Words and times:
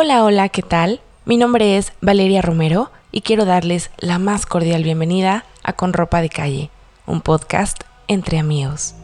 Hola, 0.00 0.22
hola, 0.22 0.48
¿qué 0.48 0.62
tal? 0.62 1.00
Mi 1.24 1.36
nombre 1.36 1.76
es 1.76 1.92
Valeria 2.00 2.40
Romero 2.40 2.92
y 3.10 3.22
quiero 3.22 3.44
darles 3.44 3.90
la 3.98 4.20
más 4.20 4.46
cordial 4.46 4.84
bienvenida 4.84 5.44
a 5.64 5.72
Con 5.72 5.92
Ropa 5.92 6.20
de 6.20 6.28
Calle, 6.28 6.70
un 7.04 7.20
podcast 7.20 7.82
entre 8.06 8.38
amigos. 8.38 8.94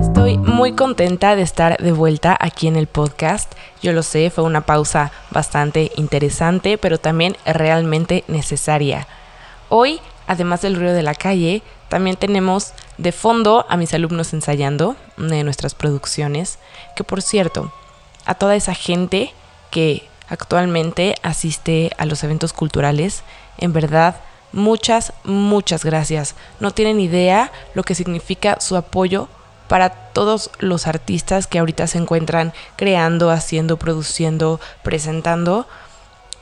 Estoy 0.00 0.38
muy 0.38 0.72
contenta 0.72 1.36
de 1.36 1.42
estar 1.42 1.76
de 1.76 1.92
vuelta 1.92 2.34
aquí 2.40 2.68
en 2.68 2.76
el 2.76 2.86
podcast. 2.86 3.52
Yo 3.82 3.92
lo 3.92 4.02
sé, 4.02 4.30
fue 4.30 4.44
una 4.44 4.62
pausa 4.62 5.12
bastante 5.30 5.92
interesante, 5.96 6.78
pero 6.78 6.96
también 6.96 7.36
realmente 7.44 8.24
necesaria. 8.28 9.06
Hoy, 9.68 10.00
además 10.26 10.62
del 10.62 10.76
ruido 10.76 10.94
de 10.94 11.02
la 11.02 11.14
calle, 11.14 11.62
también 11.90 12.16
tenemos 12.16 12.72
de 12.98 13.12
fondo 13.12 13.66
a 13.68 13.76
mis 13.76 13.94
alumnos 13.94 14.32
ensayando 14.32 14.96
de 15.16 15.44
nuestras 15.44 15.74
producciones, 15.74 16.58
que 16.96 17.04
por 17.04 17.22
cierto, 17.22 17.72
a 18.24 18.34
toda 18.34 18.56
esa 18.56 18.74
gente 18.74 19.32
que 19.70 20.08
actualmente 20.28 21.16
asiste 21.22 21.90
a 21.98 22.06
los 22.06 22.22
eventos 22.24 22.52
culturales, 22.52 23.22
en 23.58 23.72
verdad, 23.72 24.16
muchas, 24.52 25.12
muchas 25.24 25.84
gracias. 25.84 26.34
No 26.60 26.70
tienen 26.70 27.00
idea 27.00 27.52
lo 27.74 27.82
que 27.82 27.94
significa 27.94 28.60
su 28.60 28.76
apoyo 28.76 29.28
para 29.68 29.90
todos 29.90 30.50
los 30.58 30.86
artistas 30.86 31.46
que 31.46 31.58
ahorita 31.58 31.86
se 31.86 31.98
encuentran 31.98 32.52
creando, 32.76 33.30
haciendo, 33.30 33.78
produciendo, 33.78 34.60
presentando, 34.82 35.66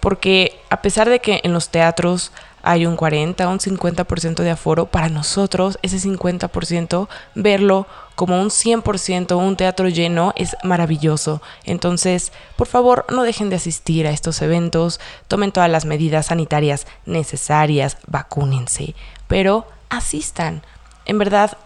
porque 0.00 0.60
a 0.68 0.82
pesar 0.82 1.08
de 1.08 1.20
que 1.20 1.40
en 1.44 1.52
los 1.52 1.68
teatros 1.68 2.32
hay 2.62 2.86
un 2.86 2.96
40 2.96 3.48
o 3.48 3.52
un 3.52 3.58
50% 3.58 4.42
de 4.42 4.50
aforo, 4.50 4.86
para 4.86 5.08
nosotros 5.08 5.78
ese 5.82 5.98
50% 5.98 7.08
verlo 7.34 7.86
como 8.14 8.40
un 8.40 8.48
100%, 8.50 9.36
un 9.36 9.56
teatro 9.56 9.88
lleno, 9.88 10.32
es 10.36 10.56
maravilloso. 10.62 11.42
Entonces, 11.64 12.32
por 12.56 12.68
favor, 12.68 13.04
no 13.10 13.22
dejen 13.22 13.50
de 13.50 13.56
asistir 13.56 14.06
a 14.06 14.10
estos 14.10 14.42
eventos, 14.42 15.00
tomen 15.28 15.52
todas 15.52 15.70
las 15.70 15.84
medidas 15.84 16.26
sanitarias 16.26 16.86
necesarias, 17.04 17.98
vacúnense, 18.06 18.94
pero 19.26 19.66
asistan. 19.88 20.62
En 21.04 21.18
verdad, 21.18 21.58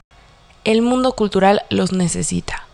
el 0.65 0.83
mundo 0.83 1.13
cultural 1.13 1.63
los 1.69 1.93
necesita. 1.93 2.67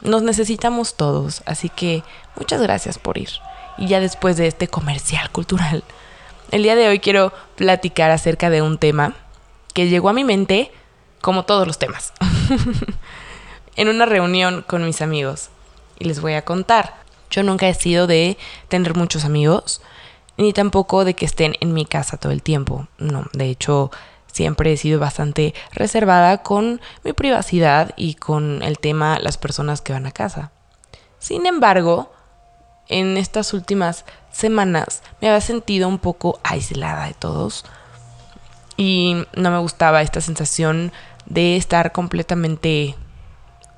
Nos 0.00 0.22
necesitamos 0.22 0.94
todos, 0.96 1.42
así 1.46 1.68
que 1.70 2.02
muchas 2.36 2.60
gracias 2.60 2.98
por 2.98 3.18
ir. 3.18 3.30
Y 3.78 3.88
ya 3.88 4.00
después 4.00 4.36
de 4.36 4.46
este 4.46 4.68
comercial 4.68 5.30
cultural, 5.30 5.82
el 6.50 6.62
día 6.62 6.76
de 6.76 6.88
hoy 6.88 6.98
quiero 6.98 7.32
platicar 7.56 8.10
acerca 8.10 8.50
de 8.50 8.62
un 8.62 8.78
tema 8.78 9.14
que 9.72 9.88
llegó 9.88 10.08
a 10.08 10.12
mi 10.12 10.24
mente 10.24 10.70
como 11.20 11.44
todos 11.44 11.66
los 11.66 11.78
temas. 11.78 12.12
en 13.76 13.88
una 13.88 14.06
reunión 14.06 14.64
con 14.66 14.84
mis 14.84 15.02
amigos. 15.02 15.50
Y 15.98 16.04
les 16.04 16.20
voy 16.20 16.34
a 16.34 16.44
contar. 16.44 16.94
Yo 17.30 17.42
nunca 17.42 17.68
he 17.68 17.74
sido 17.74 18.06
de 18.06 18.36
tener 18.68 18.94
muchos 18.94 19.24
amigos, 19.24 19.80
ni 20.36 20.52
tampoco 20.52 21.04
de 21.04 21.14
que 21.14 21.24
estén 21.24 21.56
en 21.60 21.72
mi 21.72 21.84
casa 21.84 22.16
todo 22.16 22.32
el 22.32 22.42
tiempo. 22.42 22.86
No, 22.98 23.26
de 23.32 23.48
hecho, 23.48 23.90
siempre 24.26 24.72
he 24.72 24.76
sido 24.76 25.00
bastante 25.00 25.54
reservada 25.72 26.42
con 26.42 26.80
mi 27.02 27.12
privacidad 27.12 27.92
y 27.96 28.14
con 28.14 28.62
el 28.62 28.78
tema 28.78 29.18
las 29.18 29.38
personas 29.38 29.80
que 29.80 29.92
van 29.92 30.06
a 30.06 30.12
casa. 30.12 30.52
Sin 31.18 31.46
embargo, 31.46 32.12
en 32.88 33.16
estas 33.16 33.52
últimas 33.52 34.04
semanas 34.32 35.02
me 35.20 35.28
había 35.28 35.40
sentido 35.40 35.88
un 35.88 35.98
poco 35.98 36.40
aislada 36.42 37.06
de 37.06 37.14
todos 37.14 37.64
y 38.76 39.24
no 39.34 39.50
me 39.50 39.58
gustaba 39.58 40.02
esta 40.02 40.20
sensación 40.20 40.92
de 41.26 41.56
estar 41.56 41.92
completamente 41.92 42.96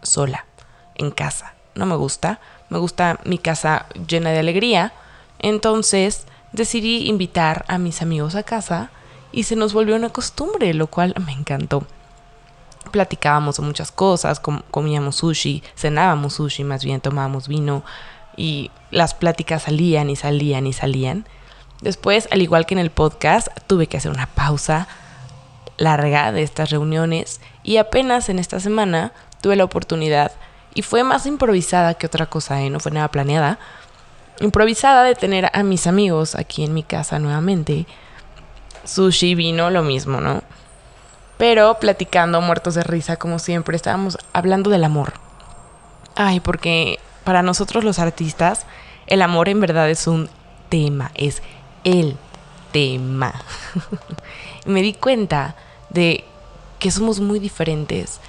sola 0.03 0.47
en 0.95 1.11
casa. 1.11 1.55
No 1.75 1.87
me 1.87 1.97
gusta, 1.97 2.41
me 2.71 2.79
gusta 2.79 3.21
mi 3.25 3.39
casa 3.39 3.87
llena 4.09 4.31
de 4.31 4.39
alegría. 4.39 4.93
Entonces 5.39 6.27
decidí 6.53 7.09
invitar 7.09 7.65
a 7.69 7.79
mis 7.79 8.01
amigos 8.03 8.35
a 8.35 8.43
casa 8.43 8.91
y 9.33 9.43
se 9.43 9.57
nos 9.57 9.75
volvió 9.75 9.97
una 9.97 10.09
costumbre, 10.09 10.73
lo 10.73 10.87
cual 10.87 11.15
me 11.25 11.33
encantó. 11.33 11.85
Platicábamos 12.91 13.61
muchas 13.61 13.93
cosas, 13.93 14.41
comíamos 14.71 15.17
sushi, 15.17 15.63
cenábamos 15.77 16.35
sushi, 16.35 16.65
más 16.65 16.85
bien 16.85 17.01
tomábamos 17.01 17.49
vino, 17.49 17.85
y 18.37 18.71
las 18.91 19.15
pláticas 19.15 19.63
salían 19.63 20.11
y 20.11 20.17
salían 20.17 20.67
y 20.67 20.73
salían. 20.73 21.27
Después, 21.81 22.29
al 22.31 22.43
igual 22.43 22.67
que 22.67 22.75
en 22.75 22.81
el 22.81 22.91
podcast, 22.91 23.49
tuve 23.67 23.87
que 23.87 23.97
hacer 23.97 24.11
una 24.11 24.27
pausa 24.27 24.89
larga 25.77 26.33
de 26.33 26.43
estas 26.43 26.71
reuniones 26.71 27.41
y 27.63 27.77
apenas 27.77 28.29
en 28.29 28.39
esta 28.39 28.61
semana 28.61 29.13
tuve 29.43 29.57
la 29.57 29.65
oportunidad 29.65 30.33
y 30.75 30.83
fue 30.83 31.05
más 31.05 31.27
improvisada 31.27 31.95
que 31.95 32.07
otra 32.07 32.27
cosa, 32.27 32.63
¿eh? 32.63 32.71
no 32.71 32.81
fue 32.81 32.93
nada 32.93 33.09
planeada. 33.09 33.59
Improvisada 34.41 35.05
de 35.05 35.15
tener 35.15 35.51
a 35.55 35.63
mis 35.63 35.87
amigos 35.87 36.35
aquí 36.35 36.65
en 36.65 36.75
mi 36.75 36.83
casa 36.83 37.19
nuevamente. 37.19 37.87
Sushi, 38.85 39.35
vino, 39.35 39.71
lo 39.71 39.83
mismo, 39.83 40.21
¿no? 40.21 40.43
Pero 41.39 41.79
platicando, 41.81 42.43
muertos 42.43 42.75
de 42.75 42.83
risa, 42.83 43.17
como 43.17 43.39
siempre, 43.39 43.77
estábamos 43.77 44.19
hablando 44.35 44.69
del 44.69 44.85
amor. 44.85 45.15
Ay, 46.15 46.41
porque 46.41 46.99
para 47.27 47.43
nosotros 47.43 47.83
los 47.83 47.99
artistas, 47.99 48.67
el 49.09 49.21
amor 49.21 49.49
en 49.49 49.59
verdad 49.59 49.91
es 49.91 50.07
un 50.07 50.31
tema, 50.69 51.11
es 51.17 51.43
el 51.83 52.17
tema. 52.71 53.35
me 54.65 54.81
di 54.81 54.95
cuenta 54.95 55.57
de 55.91 56.25
que 56.79 56.93
somos 56.93 57.19
muy 57.19 57.41
diferentes, 57.41 58.21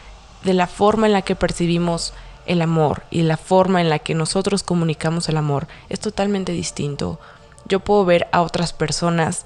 de 0.43 0.55
la 0.55 0.65
forma 0.65 1.05
en 1.05 1.13
la 1.13 1.21
que 1.21 1.35
percibimos 1.35 2.15
el 2.47 2.59
amor 2.59 3.03
y 3.11 3.21
la 3.21 3.37
forma 3.37 3.81
en 3.81 3.89
la 3.89 3.99
que 3.99 4.15
nosotros 4.15 4.63
comunicamos 4.63 5.29
el 5.29 5.37
amor 5.37 5.67
es 5.89 5.99
totalmente 5.99 6.51
distinto. 6.51 7.19
Yo 7.65 7.81
puedo 7.81 8.03
ver 8.03 8.27
a 8.31 8.41
otras 8.41 8.73
personas 8.73 9.45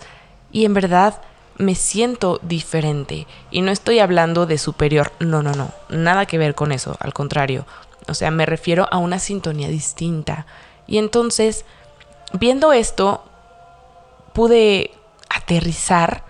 y 0.53 0.63
en 0.63 0.73
verdad 0.73 1.21
me 1.57 1.75
siento 1.75 2.39
diferente. 2.41 3.27
Y 3.51 3.63
no 3.63 3.71
estoy 3.71 3.99
hablando 3.99 4.45
de 4.45 4.57
superior, 4.57 5.11
no, 5.19 5.43
no, 5.43 5.51
no, 5.51 5.71
nada 5.89 6.25
que 6.25 6.37
ver 6.37 6.55
con 6.55 6.71
eso, 6.71 6.95
al 7.01 7.13
contrario. 7.13 7.65
O 8.11 8.13
sea, 8.13 8.29
me 8.29 8.45
refiero 8.45 8.87
a 8.91 8.97
una 8.97 9.19
sintonía 9.19 9.69
distinta. 9.69 10.45
Y 10.85 10.97
entonces, 10.97 11.65
viendo 12.33 12.73
esto, 12.73 13.23
pude 14.33 14.91
aterrizar 15.29 16.23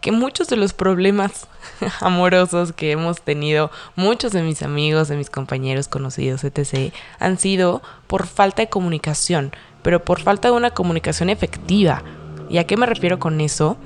que 0.00 0.12
muchos 0.12 0.48
de 0.48 0.56
los 0.56 0.72
problemas 0.72 1.46
amorosos 2.00 2.72
que 2.72 2.92
hemos 2.92 3.20
tenido, 3.22 3.70
muchos 3.96 4.32
de 4.32 4.42
mis 4.42 4.62
amigos, 4.62 5.08
de 5.08 5.16
mis 5.16 5.30
compañeros 5.30 5.88
conocidos, 5.88 6.44
etc., 6.44 6.92
han 7.18 7.38
sido 7.38 7.82
por 8.06 8.26
falta 8.26 8.62
de 8.62 8.68
comunicación, 8.68 9.52
pero 9.82 10.04
por 10.04 10.20
falta 10.20 10.48
de 10.48 10.54
una 10.54 10.72
comunicación 10.72 11.30
efectiva. 11.30 12.02
¿Y 12.50 12.58
a 12.58 12.66
qué 12.66 12.76
me 12.76 12.86
refiero 12.86 13.18
con 13.18 13.40
eso? 13.40 13.76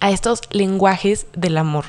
A 0.00 0.10
estos 0.10 0.42
lenguajes 0.50 1.26
del 1.32 1.58
amor, 1.58 1.84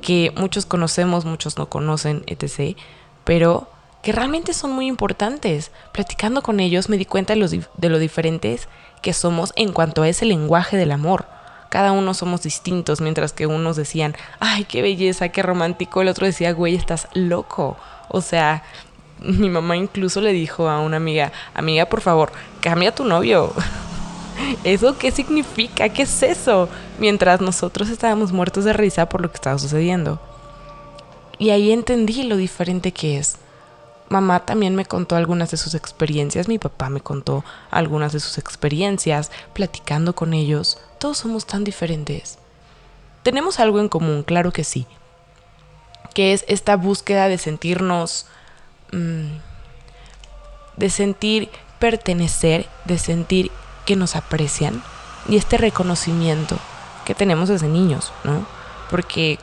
que 0.00 0.32
muchos 0.36 0.64
conocemos, 0.64 1.24
muchos 1.24 1.58
no 1.58 1.68
conocen, 1.68 2.22
etc., 2.26 2.76
pero 3.24 3.68
que 4.04 4.12
realmente 4.12 4.52
son 4.52 4.72
muy 4.72 4.86
importantes. 4.86 5.70
Platicando 5.92 6.42
con 6.42 6.60
ellos 6.60 6.88
me 6.88 6.98
di 6.98 7.06
cuenta 7.06 7.34
de, 7.34 7.88
lo 7.88 7.98
diferentes 7.98 8.68
que 9.02 9.14
somos 9.14 9.52
en 9.56 9.72
cuanto 9.72 10.02
a 10.02 10.08
ese 10.08 10.26
lenguaje 10.26 10.76
del 10.76 10.92
amor. 10.92 11.26
Cada 11.70 11.90
uno 11.90 12.14
somos 12.14 12.42
distintos, 12.42 13.00
mientras 13.00 13.32
que 13.32 13.46
unos 13.46 13.76
decían, 13.76 14.14
ay, 14.38 14.64
qué 14.64 14.82
belleza, 14.82 15.30
qué 15.30 15.42
romántico, 15.42 16.02
el 16.02 16.08
otro 16.08 16.26
decía, 16.26 16.52
güey, 16.52 16.76
estás 16.76 17.08
loco. 17.14 17.76
O 18.08 18.20
sea, 18.20 18.62
mi 19.20 19.48
mamá 19.48 19.76
incluso 19.76 20.20
le 20.20 20.32
dijo 20.32 20.68
a 20.68 20.80
una 20.80 20.98
amiga, 20.98 21.32
amiga, 21.54 21.86
por 21.86 22.02
favor, 22.02 22.30
cambia 22.60 22.94
tu 22.94 23.04
novio. 23.04 23.52
¿Eso 24.64 24.98
qué 24.98 25.10
significa? 25.10 25.88
¿Qué 25.88 26.02
es 26.02 26.22
eso? 26.22 26.68
Mientras 26.98 27.40
nosotros 27.40 27.88
estábamos 27.88 28.32
muertos 28.32 28.64
de 28.64 28.74
risa 28.74 29.08
por 29.08 29.22
lo 29.22 29.30
que 29.30 29.36
estaba 29.36 29.58
sucediendo. 29.58 30.20
Y 31.38 31.50
ahí 31.50 31.72
entendí 31.72 32.22
lo 32.22 32.36
diferente 32.36 32.92
que 32.92 33.18
es. 33.18 33.36
Mamá 34.08 34.44
también 34.44 34.76
me 34.76 34.84
contó 34.84 35.16
algunas 35.16 35.50
de 35.50 35.56
sus 35.56 35.74
experiencias, 35.74 36.46
mi 36.46 36.58
papá 36.58 36.90
me 36.90 37.00
contó 37.00 37.44
algunas 37.70 38.12
de 38.12 38.20
sus 38.20 38.38
experiencias, 38.38 39.30
platicando 39.54 40.14
con 40.14 40.34
ellos. 40.34 40.78
Todos 40.98 41.18
somos 41.18 41.46
tan 41.46 41.64
diferentes. 41.64 42.38
Tenemos 43.22 43.58
algo 43.60 43.80
en 43.80 43.88
común, 43.88 44.22
claro 44.22 44.52
que 44.52 44.64
sí, 44.64 44.86
que 46.12 46.34
es 46.34 46.44
esta 46.46 46.76
búsqueda 46.76 47.28
de 47.28 47.38
sentirnos, 47.38 48.26
mm, 48.92 49.38
de 50.76 50.90
sentir 50.90 51.48
pertenecer, 51.78 52.68
de 52.84 52.98
sentir 52.98 53.50
que 53.86 53.96
nos 53.96 54.16
aprecian 54.16 54.82
y 55.28 55.36
este 55.36 55.56
reconocimiento 55.56 56.58
que 57.04 57.14
tenemos 57.14 57.48
desde 57.48 57.68
niños, 57.68 58.12
¿no? 58.24 58.46
Porque 58.90 59.38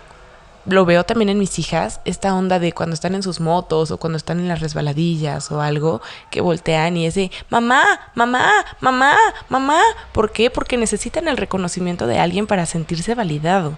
lo 0.65 0.85
veo 0.85 1.03
también 1.03 1.29
en 1.29 1.39
mis 1.39 1.57
hijas, 1.59 2.01
esta 2.05 2.35
onda 2.35 2.59
de 2.59 2.71
cuando 2.71 2.93
están 2.93 3.15
en 3.15 3.23
sus 3.23 3.39
motos 3.39 3.89
o 3.91 3.97
cuando 3.97 4.17
están 4.17 4.39
en 4.39 4.47
las 4.47 4.59
resbaladillas 4.59 5.51
o 5.51 5.61
algo, 5.61 6.01
que 6.29 6.41
voltean 6.41 6.97
y 6.97 7.07
es 7.07 7.15
de, 7.15 7.31
mamá, 7.49 7.83
mamá, 8.13 8.51
mamá, 8.79 9.17
mamá. 9.49 9.81
¿Por 10.11 10.31
qué? 10.31 10.49
Porque 10.49 10.77
necesitan 10.77 11.27
el 11.27 11.37
reconocimiento 11.37 12.05
de 12.05 12.19
alguien 12.19 12.45
para 12.47 12.65
sentirse 12.65 13.15
validado. 13.15 13.77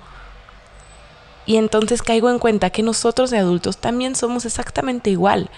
Y 1.46 1.58
entonces 1.58 2.02
caigo 2.02 2.30
en 2.30 2.40
cuenta 2.40 2.70
que 2.70 2.84
nosotros 2.84 3.30
de 3.30 3.38
adultos 3.38 3.78
también 3.78 4.16
somos 4.16 4.46
exactamente 4.46 5.10
igual. 5.10 5.50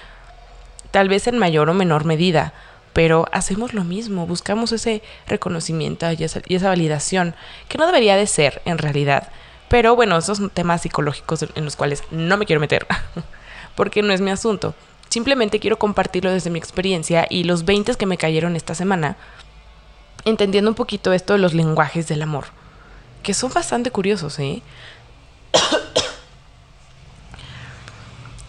Tal 0.92 1.10
vez 1.10 1.28
en 1.28 1.38
mayor 1.38 1.70
o 1.70 1.74
menor 1.74 2.06
medida, 2.06 2.54
pero 2.94 3.26
hacemos 3.32 3.74
lo 3.74 3.84
mismo, 3.84 4.26
buscamos 4.26 4.72
ese 4.72 5.04
reconocimiento 5.28 6.10
y 6.12 6.24
esa, 6.24 6.42
y 6.48 6.56
esa 6.56 6.70
validación, 6.70 7.36
que 7.68 7.78
no 7.78 7.86
debería 7.86 8.16
de 8.16 8.28
ser 8.28 8.62
en 8.66 8.78
realidad. 8.78 9.30
Pero 9.70 9.96
bueno, 9.96 10.18
esos 10.18 10.38
son 10.38 10.50
temas 10.50 10.82
psicológicos 10.82 11.44
en 11.56 11.66
los 11.66 11.76
cuales 11.76 12.04
no 12.12 12.38
me 12.38 12.46
quiero 12.46 12.60
meter, 12.60 12.86
porque 13.76 14.02
no 14.02 14.14
es 14.14 14.22
mi 14.22 14.32
asunto. 14.32 14.76
Simplemente 15.10 15.60
quiero 15.60 15.80
compartirlo 15.80 16.32
desde 16.32 16.50
mi 16.50 16.60
experiencia 16.60 17.26
y 17.30 17.44
los 17.44 17.66
20 17.66 17.96
que 17.96 18.06
me 18.06 18.18
cayeron 18.18 18.56
esta 18.56 18.76
semana, 18.76 19.18
entendiendo 20.26 20.70
un 20.70 20.76
poquito 20.76 21.14
esto 21.14 21.34
de 21.34 21.40
los 21.40 21.54
lenguajes 21.54 22.08
del 22.08 22.22
amor, 22.22 22.46
que 23.24 23.34
son 23.34 23.52
bastante 23.54 23.92
curiosos, 23.92 24.38
¿eh? 24.40 24.62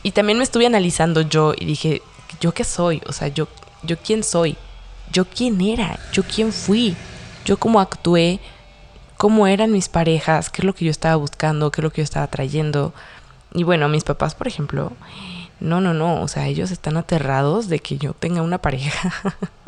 y 0.03 0.11
también 0.11 0.39
me 0.39 0.45
estuve 0.45 0.67
analizando 0.67 1.21
yo 1.21 1.55
y 1.57 1.65
dije, 1.65 2.03
¿yo 2.41 2.53
qué 2.53 2.65
soy? 2.65 3.03
O 3.07 3.13
sea, 3.13 3.29
yo, 3.29 3.49
yo 3.83 3.97
quién 3.99 4.23
soy, 4.23 4.57
yo 5.13 5.25
quién 5.25 5.61
era, 5.61 5.99
yo 6.13 6.25
quién 6.25 6.53
fui, 6.53 6.97
yo 7.45 7.57
cómo 7.59 7.81
actué, 7.81 8.41
cómo 9.17 9.47
eran 9.47 9.73
mis 9.73 9.89
parejas, 9.89 10.51
qué 10.51 10.63
es 10.63 10.65
lo 10.65 10.75
que 10.75 10.85
yo 10.85 10.91
estaba 10.91 11.17
buscando, 11.17 11.71
qué 11.71 11.81
es 11.81 11.85
lo 11.85 11.91
que 11.91 12.01
yo 12.01 12.05
estaba 12.05 12.27
trayendo. 12.27 12.93
Y 13.53 13.65
bueno, 13.65 13.89
mis 13.89 14.05
papás, 14.05 14.35
por 14.35 14.49
ejemplo, 14.49 14.93
no, 15.61 15.81
no, 15.81 15.95
no, 15.95 16.21
o 16.21 16.29
sea, 16.29 16.47
ellos 16.47 16.71
están 16.71 16.97
aterrados 16.97 17.69
de 17.69 17.79
que 17.79 17.97
yo 17.99 18.13
tenga 18.13 18.43
una 18.43 18.59
pareja. 18.59 19.13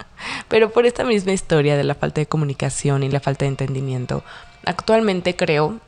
Pero 0.48 0.70
por 0.70 0.84
esta 0.84 1.04
misma 1.04 1.32
historia 1.32 1.76
de 1.76 1.84
la 1.84 1.94
falta 1.94 2.20
de 2.20 2.26
comunicación 2.26 3.02
y 3.02 3.08
la 3.08 3.20
falta 3.20 3.44
de 3.44 3.50
entendimiento, 3.50 4.22
actualmente 4.64 5.36
creo, 5.36 5.78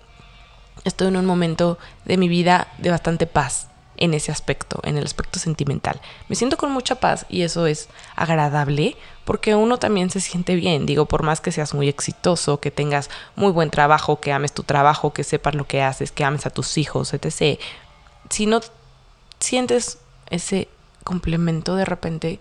estoy 0.85 1.09
en 1.09 1.17
un 1.17 1.27
momento 1.27 1.79
de 2.05 2.17
mi 2.17 2.29
vida 2.29 2.69
de 2.79 2.91
bastante 2.91 3.27
paz 3.27 3.69
en 3.97 4.15
ese 4.15 4.33
aspecto, 4.33 4.81
en 4.85 4.97
el 4.97 5.05
aspecto 5.05 5.39
sentimental. 5.39 6.01
Me 6.29 6.37
siento 6.37 6.57
con 6.57 6.73
mucha 6.73 6.95
paz 6.95 7.27
y 7.29 7.43
eso 7.43 7.67
es 7.67 7.89
agradable 8.17 8.97
porque 9.31 9.55
uno 9.55 9.79
también 9.79 10.11
se 10.11 10.19
siente 10.19 10.57
bien. 10.57 10.87
Digo, 10.87 11.07
por 11.07 11.23
más 11.23 11.41
que 11.41 11.53
seas 11.53 11.73
muy 11.73 11.89
exitoso, 11.89 12.59
que 12.59 12.73
tengas 12.73 13.11
muy 13.37 13.53
buen 13.53 13.71
trabajo, 13.71 14.19
que 14.19 14.33
ames 14.33 14.53
tu 14.53 14.65
trabajo, 14.65 15.13
que 15.13 15.23
sepas 15.23 15.55
lo 15.55 15.69
que 15.69 15.83
haces, 15.83 16.11
que 16.11 16.25
ames 16.25 16.47
a 16.47 16.51
tus 16.51 16.77
hijos, 16.77 17.15
etc. 17.15 17.61
Si 18.29 18.47
no 18.47 18.59
sientes 19.39 19.99
ese 20.31 20.67
complemento 21.05 21.77
de 21.77 21.85
repente, 21.85 22.41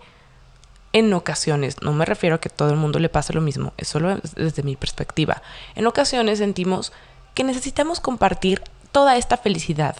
en 0.92 1.14
ocasiones, 1.14 1.80
no 1.80 1.92
me 1.92 2.06
refiero 2.06 2.34
a 2.34 2.40
que 2.40 2.50
todo 2.50 2.70
el 2.70 2.76
mundo 2.76 2.98
le 2.98 3.08
pase 3.08 3.34
lo 3.34 3.40
mismo, 3.40 3.72
es 3.76 3.86
solo 3.86 4.18
desde 4.34 4.64
mi 4.64 4.74
perspectiva. 4.74 5.42
En 5.76 5.86
ocasiones 5.86 6.38
sentimos 6.38 6.92
que 7.36 7.44
necesitamos 7.44 8.00
compartir 8.00 8.64
toda 8.90 9.16
esta 9.16 9.36
felicidad 9.36 9.94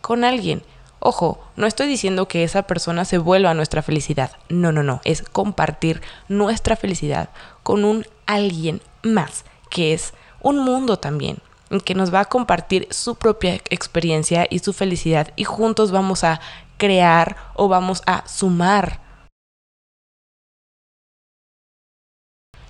con 0.00 0.22
alguien 0.22 0.62
Ojo, 0.98 1.38
no 1.56 1.66
estoy 1.66 1.88
diciendo 1.88 2.26
que 2.26 2.42
esa 2.42 2.62
persona 2.62 3.04
se 3.04 3.18
vuelva 3.18 3.54
nuestra 3.54 3.82
felicidad. 3.82 4.32
No, 4.48 4.72
no, 4.72 4.82
no. 4.82 5.00
Es 5.04 5.22
compartir 5.22 6.02
nuestra 6.28 6.76
felicidad 6.76 7.30
con 7.62 7.84
un 7.84 8.06
alguien 8.26 8.80
más, 9.02 9.44
que 9.70 9.92
es 9.92 10.14
un 10.40 10.58
mundo 10.58 10.98
también, 10.98 11.38
que 11.84 11.94
nos 11.94 12.12
va 12.12 12.20
a 12.20 12.24
compartir 12.26 12.88
su 12.90 13.16
propia 13.16 13.54
experiencia 13.70 14.46
y 14.48 14.60
su 14.60 14.72
felicidad 14.72 15.32
y 15.36 15.44
juntos 15.44 15.90
vamos 15.90 16.24
a 16.24 16.40
crear 16.76 17.36
o 17.54 17.68
vamos 17.68 18.02
a 18.06 18.26
sumar. 18.26 19.00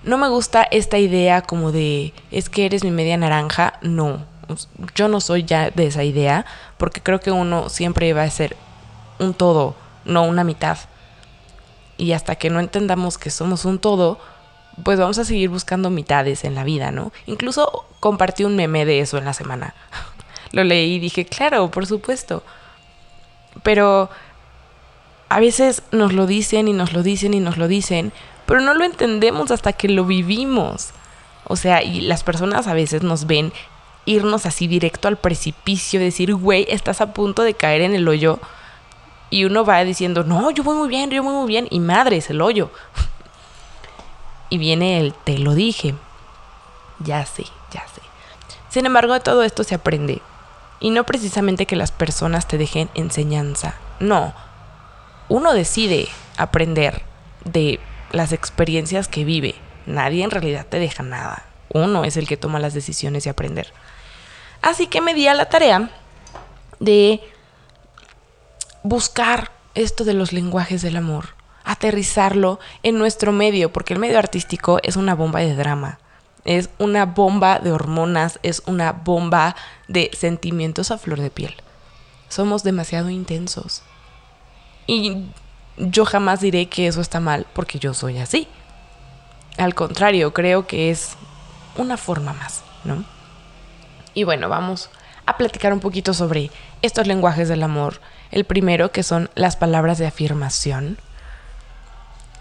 No 0.03 0.17
me 0.17 0.29
gusta 0.29 0.63
esta 0.63 0.99
idea 0.99 1.41
como 1.41 1.71
de 1.71 2.13
es 2.31 2.49
que 2.49 2.65
eres 2.65 2.83
mi 2.83 2.91
media 2.91 3.17
naranja. 3.17 3.73
No, 3.81 4.25
yo 4.95 5.07
no 5.07 5.21
soy 5.21 5.43
ya 5.43 5.71
de 5.71 5.87
esa 5.87 6.03
idea, 6.03 6.45
porque 6.77 7.01
creo 7.01 7.19
que 7.19 7.31
uno 7.31 7.69
siempre 7.69 8.13
va 8.13 8.23
a 8.23 8.29
ser 8.29 8.55
un 9.19 9.33
todo, 9.33 9.75
no 10.05 10.23
una 10.23 10.43
mitad. 10.43 10.77
Y 11.97 12.11
hasta 12.11 12.35
que 12.35 12.49
no 12.49 12.59
entendamos 12.59 13.17
que 13.17 13.29
somos 13.29 13.65
un 13.65 13.79
todo, 13.79 14.19
pues 14.83 14.99
vamos 14.99 15.17
a 15.17 15.25
seguir 15.25 15.49
buscando 15.49 15.89
mitades 15.89 16.43
en 16.43 16.55
la 16.55 16.63
vida, 16.63 16.91
¿no? 16.91 17.11
Incluso 17.25 17.85
compartí 17.99 18.43
un 18.43 18.55
meme 18.55 18.85
de 18.85 18.99
eso 18.99 19.17
en 19.17 19.25
la 19.25 19.33
semana. 19.33 19.73
Lo 20.51 20.63
leí 20.63 20.95
y 20.95 20.99
dije, 20.99 21.25
claro, 21.25 21.71
por 21.71 21.85
supuesto. 21.85 22.43
Pero 23.63 24.09
a 25.29 25.39
veces 25.39 25.81
nos 25.91 26.13
lo 26.13 26.25
dicen 26.25 26.67
y 26.67 26.73
nos 26.73 26.93
lo 26.93 27.03
dicen 27.03 27.33
y 27.33 27.39
nos 27.39 27.57
lo 27.57 27.67
dicen, 27.67 28.13
pero 28.45 28.61
no 28.61 28.73
lo 28.73 28.85
entendemos 28.85 29.51
hasta 29.51 29.73
que 29.73 29.89
lo 29.89 30.05
vivimos. 30.05 30.91
O 31.43 31.55
sea, 31.55 31.83
y 31.83 32.01
las 32.01 32.23
personas 32.23 32.67
a 32.67 32.73
veces 32.73 33.03
nos 33.03 33.25
ven 33.25 33.51
irnos 34.07 34.45
así 34.45 34.67
directo 34.67 35.07
al 35.07 35.17
precipicio, 35.17 35.99
decir, 35.99 36.33
güey, 36.33 36.65
estás 36.69 37.01
a 37.01 37.13
punto 37.13 37.43
de 37.43 37.53
caer 37.53 37.81
en 37.81 37.93
el 37.93 38.07
hoyo. 38.07 38.39
Y 39.29 39.43
uno 39.43 39.65
va 39.65 39.83
diciendo, 39.83 40.23
no, 40.23 40.49
yo 40.49 40.63
voy 40.63 40.75
muy 40.75 40.87
bien, 40.87 41.11
yo 41.11 41.21
voy 41.21 41.33
muy 41.33 41.47
bien. 41.47 41.67
Y 41.69 41.79
madre, 41.81 42.17
es 42.17 42.29
el 42.29 42.41
hoyo. 42.41 42.71
y 44.49 44.57
viene 44.57 44.99
el, 44.99 45.13
te 45.13 45.37
lo 45.37 45.53
dije. 45.53 45.93
Ya 46.99 47.25
sé, 47.25 47.43
ya 47.71 47.85
sé. 47.87 48.01
Sin 48.69 48.85
embargo, 48.85 49.13
de 49.13 49.19
todo 49.19 49.43
esto 49.43 49.65
se 49.65 49.75
aprende. 49.75 50.21
Y 50.79 50.91
no 50.91 51.03
precisamente 51.03 51.65
que 51.65 51.75
las 51.75 51.91
personas 51.91 52.47
te 52.47 52.57
dejen 52.57 52.89
enseñanza. 52.93 53.75
No. 53.99 54.33
Uno 55.27 55.53
decide 55.53 56.07
aprender 56.37 57.03
de 57.43 57.81
las 58.11 58.31
experiencias 58.31 59.09
que 59.09 59.25
vive. 59.25 59.55
Nadie 59.85 60.23
en 60.23 60.31
realidad 60.31 60.65
te 60.65 60.79
deja 60.79 61.03
nada. 61.03 61.43
Uno 61.69 62.05
es 62.05 62.15
el 62.15 62.27
que 62.27 62.37
toma 62.37 62.59
las 62.59 62.73
decisiones 62.73 63.25
y 63.25 63.29
aprender. 63.29 63.73
Así 64.61 64.87
que 64.87 65.01
me 65.01 65.13
di 65.13 65.27
a 65.27 65.33
la 65.33 65.49
tarea 65.49 65.89
de 66.79 67.21
buscar 68.83 69.51
esto 69.75 70.03
de 70.03 70.13
los 70.13 70.33
lenguajes 70.33 70.81
del 70.81 70.97
amor, 70.97 71.35
aterrizarlo 71.63 72.59
en 72.83 72.97
nuestro 72.97 73.31
medio, 73.31 73.71
porque 73.71 73.93
el 73.93 73.99
medio 73.99 74.17
artístico 74.17 74.79
es 74.83 74.95
una 74.95 75.15
bomba 75.15 75.39
de 75.39 75.55
drama, 75.55 75.99
es 76.45 76.69
una 76.79 77.05
bomba 77.05 77.59
de 77.59 77.71
hormonas, 77.71 78.39
es 78.43 78.63
una 78.65 78.93
bomba 78.93 79.55
de 79.87 80.09
sentimientos 80.17 80.91
a 80.91 80.97
flor 80.97 81.19
de 81.19 81.29
piel. 81.29 81.55
Somos 82.29 82.63
demasiado 82.63 83.09
intensos. 83.09 83.83
Y 84.85 85.25
yo 85.77 86.05
jamás 86.05 86.39
diré 86.41 86.67
que 86.67 86.87
eso 86.87 87.01
está 87.01 87.19
mal, 87.19 87.45
porque 87.53 87.79
yo 87.79 87.93
soy 87.93 88.17
así. 88.17 88.47
Al 89.57 89.75
contrario, 89.75 90.33
creo 90.33 90.67
que 90.67 90.91
es 90.91 91.15
una 91.75 91.97
forma 91.97 92.33
más, 92.33 92.63
¿no? 92.83 93.03
Y 94.17 94.23
bueno, 94.23 94.49
vamos 94.49 94.89
a 95.27 95.37
platicar 95.37 95.71
un 95.73 95.79
poquito 95.79 96.11
sobre 96.11 96.49
estos 96.81 97.05
lenguajes 97.05 97.49
del 97.49 97.61
amor. 97.61 98.01
El 98.31 98.45
primero 98.45 98.91
que 98.91 99.03
son 99.03 99.29
las 99.35 99.55
palabras 99.55 99.99
de 99.99 100.07
afirmación. 100.07 100.97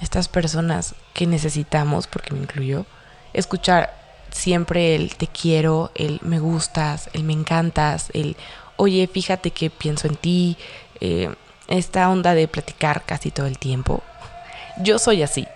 Estas 0.00 0.28
personas 0.28 0.94
que 1.12 1.26
necesitamos, 1.26 2.06
porque 2.06 2.32
me 2.32 2.40
incluyo, 2.40 2.86
escuchar 3.34 3.94
siempre 4.30 4.94
el 4.94 5.16
te 5.16 5.26
quiero, 5.26 5.90
el 5.94 6.18
me 6.22 6.38
gustas, 6.38 7.10
el 7.12 7.24
me 7.24 7.34
encantas, 7.34 8.08
el 8.14 8.38
oye, 8.76 9.06
fíjate 9.06 9.50
que 9.50 9.68
pienso 9.68 10.08
en 10.08 10.16
ti, 10.16 10.56
eh, 11.02 11.28
esta 11.68 12.08
onda 12.08 12.32
de 12.32 12.48
platicar 12.48 13.04
casi 13.04 13.30
todo 13.30 13.44
el 13.44 13.58
tiempo. 13.58 14.02
Yo 14.78 14.98
soy 14.98 15.22
así. 15.22 15.46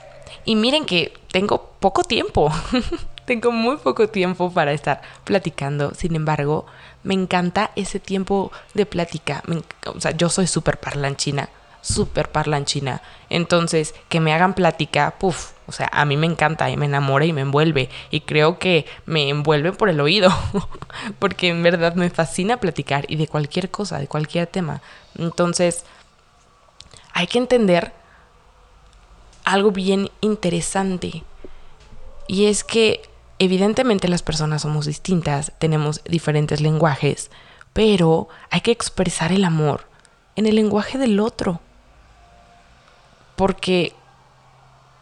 Y 0.45 0.55
miren 0.55 0.85
que 0.85 1.15
tengo 1.33 1.71
poco 1.81 2.05
tiempo. 2.05 2.53
Tengo 3.31 3.53
muy 3.53 3.77
poco 3.77 4.09
tiempo 4.09 4.53
para 4.53 4.73
estar 4.73 5.03
platicando, 5.23 5.95
sin 5.95 6.17
embargo, 6.17 6.67
me 7.05 7.15
encanta 7.15 7.71
ese 7.77 8.01
tiempo 8.01 8.51
de 8.75 8.87
plática. 8.87 9.45
o 9.87 10.01
sea, 10.01 10.11
yo 10.11 10.29
soy 10.29 10.49
súper 10.49 10.81
parlanchina, 10.81 11.49
súper 11.81 12.33
parlanchina. 12.33 13.03
Entonces, 13.29 13.95
que 14.09 14.19
me 14.19 14.35
hagan 14.35 14.55
plática, 14.55 15.15
puff, 15.21 15.53
o 15.69 15.71
sea, 15.71 15.89
a 15.93 16.05
mí 16.07 16.17
me 16.17 16.27
encanta 16.27 16.71
y 16.71 16.77
me 16.77 16.87
enamora 16.87 17.25
y 17.25 17.33
me 17.33 17.43
envuelve. 17.43 17.89
Y 18.11 18.23
creo 18.23 18.59
que 18.59 18.85
me 19.07 19.29
envuelve 19.29 19.71
por 19.71 19.91
el 19.91 20.01
oído, 20.01 20.37
porque 21.21 21.51
en 21.51 21.63
verdad 21.63 21.95
me 21.95 22.11
fascina 22.11 22.57
platicar 22.57 23.05
y 23.07 23.15
de 23.15 23.29
cualquier 23.29 23.71
cosa, 23.71 24.01
de 24.01 24.09
cualquier 24.09 24.49
tema. 24.49 24.83
Entonces, 25.17 25.85
hay 27.13 27.29
que 27.29 27.39
entender 27.39 27.93
algo 29.45 29.71
bien 29.71 30.11
interesante. 30.21 31.23
Y 32.27 32.47
es 32.47 32.63
que 32.63 33.10
Evidentemente 33.43 34.07
las 34.07 34.23
personas 34.23 34.61
somos 34.61 34.85
distintas, 34.85 35.53
tenemos 35.59 36.03
diferentes 36.05 36.61
lenguajes, 36.61 37.31
pero 37.73 38.29
hay 38.51 38.61
que 38.61 38.71
expresar 38.71 39.33
el 39.33 39.47
amor 39.47 39.87
en 40.37 40.45
el 40.45 40.57
lenguaje 40.57 40.99
del 40.99 41.19
otro. 41.19 41.63
Porque 43.37 43.95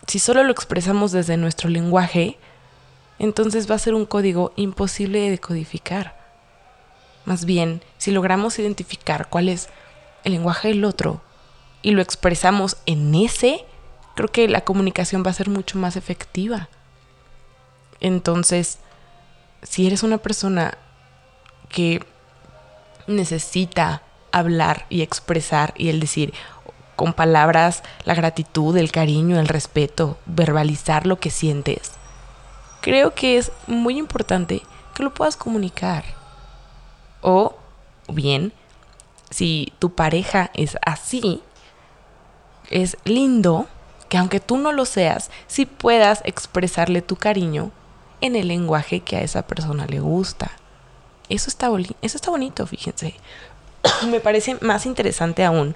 si 0.06 0.20
solo 0.20 0.44
lo 0.44 0.52
expresamos 0.52 1.10
desde 1.10 1.36
nuestro 1.36 1.68
lenguaje, 1.68 2.38
entonces 3.18 3.68
va 3.68 3.74
a 3.74 3.80
ser 3.80 3.94
un 3.94 4.06
código 4.06 4.52
imposible 4.54 5.18
de 5.18 5.30
decodificar. 5.30 6.16
Más 7.24 7.44
bien, 7.44 7.82
si 7.96 8.12
logramos 8.12 8.60
identificar 8.60 9.28
cuál 9.28 9.48
es 9.48 9.68
el 10.22 10.30
lenguaje 10.30 10.68
del 10.68 10.84
otro 10.84 11.22
y 11.82 11.90
lo 11.90 12.02
expresamos 12.02 12.76
en 12.86 13.16
ese, 13.16 13.64
creo 14.14 14.30
que 14.30 14.46
la 14.46 14.60
comunicación 14.60 15.24
va 15.26 15.30
a 15.32 15.34
ser 15.34 15.48
mucho 15.48 15.76
más 15.76 15.96
efectiva. 15.96 16.68
Entonces, 18.00 18.78
si 19.62 19.86
eres 19.86 20.02
una 20.02 20.18
persona 20.18 20.78
que 21.68 22.00
necesita 23.06 24.02
hablar 24.32 24.86
y 24.88 25.02
expresar 25.02 25.74
y 25.76 25.88
el 25.88 26.00
decir 26.00 26.34
con 26.96 27.12
palabras 27.12 27.82
la 28.04 28.14
gratitud, 28.14 28.76
el 28.76 28.90
cariño, 28.90 29.38
el 29.38 29.48
respeto, 29.48 30.18
verbalizar 30.26 31.06
lo 31.06 31.18
que 31.18 31.30
sientes. 31.30 31.92
Creo 32.80 33.14
que 33.14 33.38
es 33.38 33.52
muy 33.66 33.98
importante 33.98 34.62
que 34.94 35.02
lo 35.02 35.14
puedas 35.14 35.36
comunicar. 35.36 36.04
O 37.20 37.56
bien, 38.08 38.52
si 39.30 39.72
tu 39.78 39.94
pareja 39.94 40.50
es 40.54 40.76
así, 40.84 41.42
es 42.70 42.96
lindo 43.04 43.66
que 44.08 44.18
aunque 44.18 44.40
tú 44.40 44.58
no 44.58 44.72
lo 44.72 44.84
seas, 44.84 45.30
sí 45.46 45.66
puedas 45.66 46.22
expresarle 46.24 47.02
tu 47.02 47.16
cariño 47.16 47.70
en 48.20 48.36
el 48.36 48.48
lenguaje 48.48 49.00
que 49.00 49.16
a 49.16 49.22
esa 49.22 49.46
persona 49.46 49.86
le 49.86 50.00
gusta. 50.00 50.50
Eso 51.28 51.50
está, 51.50 51.68
eso 52.02 52.16
está 52.16 52.30
bonito, 52.30 52.66
fíjense. 52.66 53.14
Me 54.10 54.20
parece 54.20 54.56
más 54.60 54.86
interesante 54.86 55.44
aún, 55.44 55.74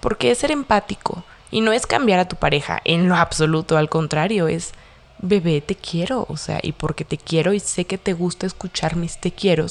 porque 0.00 0.30
es 0.30 0.38
ser 0.38 0.50
empático 0.50 1.24
y 1.50 1.60
no 1.60 1.72
es 1.72 1.86
cambiar 1.86 2.20
a 2.20 2.28
tu 2.28 2.36
pareja 2.36 2.80
en 2.84 3.08
lo 3.08 3.16
absoluto, 3.16 3.78
al 3.78 3.88
contrario, 3.88 4.48
es, 4.48 4.72
bebé, 5.18 5.60
te 5.60 5.74
quiero, 5.74 6.26
o 6.28 6.36
sea, 6.36 6.60
y 6.62 6.72
porque 6.72 7.04
te 7.04 7.18
quiero 7.18 7.52
y 7.52 7.60
sé 7.60 7.86
que 7.86 7.98
te 7.98 8.12
gusta 8.12 8.46
escuchar 8.46 8.96
mis 8.96 9.18
te 9.18 9.32
quiero, 9.32 9.66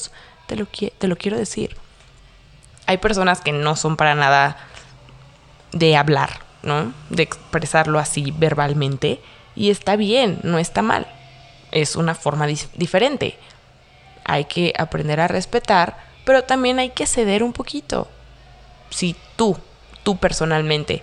te 0.46 0.56
lo, 0.56 0.66
te 0.66 1.08
lo 1.08 1.16
quiero 1.16 1.36
decir. 1.36 1.76
Hay 2.86 2.98
personas 2.98 3.40
que 3.40 3.52
no 3.52 3.76
son 3.76 3.96
para 3.96 4.14
nada 4.14 4.56
de 5.72 5.96
hablar, 5.96 6.40
¿no? 6.62 6.92
De 7.10 7.22
expresarlo 7.22 7.98
así 7.98 8.32
verbalmente 8.36 9.20
y 9.54 9.70
está 9.70 9.96
bien, 9.96 10.38
no 10.42 10.58
está 10.58 10.82
mal. 10.82 11.06
Es 11.76 11.96
una 11.96 12.14
forma 12.14 12.46
diferente 12.46 13.38
hay 14.26 14.44
que 14.46 14.72
aprender 14.76 15.20
a 15.20 15.28
respetar, 15.28 15.96
pero 16.24 16.42
también 16.42 16.80
hay 16.80 16.90
que 16.90 17.06
ceder 17.06 17.44
un 17.44 17.52
poquito. 17.52 18.08
Si 18.90 19.14
tú, 19.36 19.56
tú 20.02 20.16
personalmente, 20.16 21.02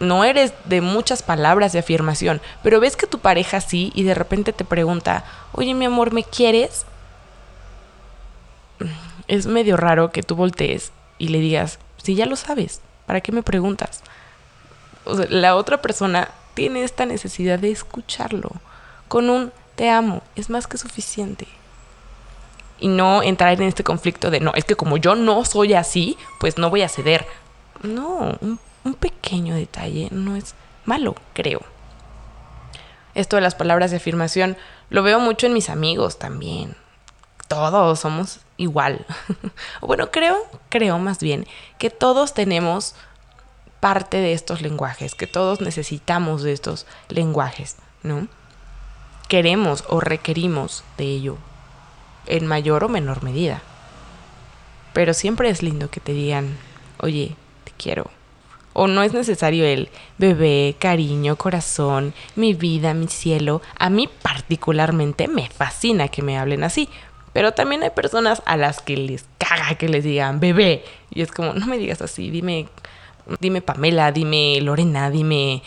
no 0.00 0.24
eres 0.24 0.52
de 0.64 0.80
muchas 0.80 1.22
palabras 1.22 1.72
de 1.72 1.78
afirmación, 1.78 2.40
pero 2.62 2.80
ves 2.80 2.96
que 2.96 3.06
tu 3.06 3.20
pareja 3.20 3.60
sí 3.60 3.92
y 3.94 4.02
de 4.02 4.14
repente 4.14 4.52
te 4.52 4.64
pregunta, 4.64 5.24
oye 5.52 5.74
mi 5.74 5.84
amor, 5.84 6.12
¿me 6.12 6.24
quieres? 6.24 6.86
Es 9.28 9.46
medio 9.46 9.76
raro 9.76 10.10
que 10.10 10.24
tú 10.24 10.34
voltees 10.34 10.90
y 11.18 11.28
le 11.28 11.38
digas, 11.38 11.78
si 12.02 12.16
ya 12.16 12.26
lo 12.26 12.34
sabes, 12.34 12.80
¿para 13.06 13.20
qué 13.20 13.32
me 13.32 13.42
preguntas? 13.42 14.02
la 15.30 15.56
otra 15.56 15.80
persona 15.80 16.28
tiene 16.54 16.84
esta 16.84 17.06
necesidad 17.06 17.58
de 17.58 17.70
escucharlo. 17.70 18.52
Con 19.08 19.30
un 19.30 19.50
te 19.80 19.88
amo 19.88 20.22
es 20.36 20.50
más 20.50 20.66
que 20.66 20.76
suficiente 20.76 21.48
y 22.80 22.88
no 22.88 23.22
entrar 23.22 23.54
en 23.54 23.62
este 23.62 23.82
conflicto 23.82 24.30
de, 24.30 24.38
no, 24.38 24.52
es 24.54 24.66
que 24.66 24.76
como 24.76 24.98
yo 24.98 25.14
no 25.14 25.42
soy 25.46 25.72
así, 25.72 26.18
pues 26.38 26.58
no 26.58 26.68
voy 26.68 26.82
a 26.82 26.88
ceder. 26.90 27.26
No, 27.82 28.38
un, 28.42 28.94
pequeño 28.94 29.54
detalle 29.54 30.08
no 30.10 30.36
es 30.36 30.54
malo, 30.84 31.14
creo. 31.32 31.62
Esto 33.14 33.36
de 33.36 33.42
las 33.42 33.54
palabras 33.54 33.90
de 33.90 33.96
afirmación 33.96 34.58
lo 34.90 35.02
veo 35.02 35.18
mucho 35.18 35.46
en 35.46 35.54
mis 35.54 35.70
amigos 35.70 36.18
también. 36.18 36.76
Todos 37.48 38.00
somos 38.00 38.40
igual. 38.58 39.06
bueno, 39.80 40.10
creo, 40.10 40.36
creo 40.68 40.98
más 40.98 41.20
bien 41.20 41.46
que 41.78 41.88
todos 41.88 42.34
tenemos 42.34 42.94
parte 43.80 44.18
de 44.18 44.34
estos 44.34 44.60
lenguajes, 44.60 45.14
que 45.14 45.26
todos 45.26 45.62
necesitamos 45.62 46.42
de 46.42 46.52
estos 46.52 46.86
lenguajes, 47.08 47.76
¿no? 48.02 48.28
Queremos 49.30 49.84
o 49.86 50.00
requerimos 50.00 50.82
de 50.98 51.04
ello 51.04 51.38
en 52.26 52.48
mayor 52.48 52.82
o 52.82 52.88
menor 52.88 53.22
medida. 53.22 53.62
Pero 54.92 55.14
siempre 55.14 55.48
es 55.50 55.62
lindo 55.62 55.88
que 55.88 56.00
te 56.00 56.12
digan, 56.12 56.58
oye, 56.98 57.36
te 57.62 57.70
quiero. 57.78 58.10
O 58.72 58.88
no 58.88 59.04
es 59.04 59.12
necesario 59.12 59.64
el 59.64 59.88
bebé, 60.18 60.74
cariño, 60.80 61.36
corazón, 61.36 62.12
mi 62.34 62.54
vida, 62.54 62.92
mi 62.92 63.06
cielo. 63.06 63.62
A 63.78 63.88
mí 63.88 64.08
particularmente 64.20 65.28
me 65.28 65.48
fascina 65.48 66.08
que 66.08 66.22
me 66.22 66.36
hablen 66.36 66.64
así. 66.64 66.88
Pero 67.32 67.52
también 67.52 67.84
hay 67.84 67.90
personas 67.90 68.42
a 68.46 68.56
las 68.56 68.82
que 68.82 68.96
les 68.96 69.26
caga 69.38 69.76
que 69.76 69.88
les 69.88 70.02
digan 70.02 70.40
bebé. 70.40 70.84
Y 71.08 71.22
es 71.22 71.30
como, 71.30 71.52
no 71.54 71.66
me 71.66 71.78
digas 71.78 72.02
así, 72.02 72.30
dime, 72.30 72.66
dime 73.38 73.62
Pamela, 73.62 74.10
dime 74.10 74.60
Lorena, 74.60 75.08
dime, 75.08 75.62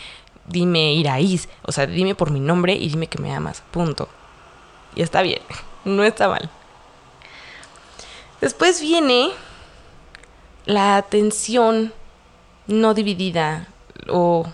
dime 0.46 0.94
Iraíz. 0.94 1.48
O 1.62 1.72
sea, 1.72 1.86
dime 1.86 2.14
por 2.14 2.30
mi 2.30 2.40
nombre 2.40 2.74
y 2.74 2.88
dime 2.88 3.06
que 3.06 3.18
me 3.18 3.34
amas. 3.34 3.62
Punto. 3.70 4.08
Y 4.94 5.02
está 5.02 5.22
bien. 5.22 5.40
No 5.84 6.02
está 6.02 6.28
mal. 6.28 6.48
Después 8.40 8.80
viene 8.80 9.28
la 10.64 10.96
atención 10.96 11.92
no 12.66 12.94
dividida 12.94 13.68
o 14.08 14.46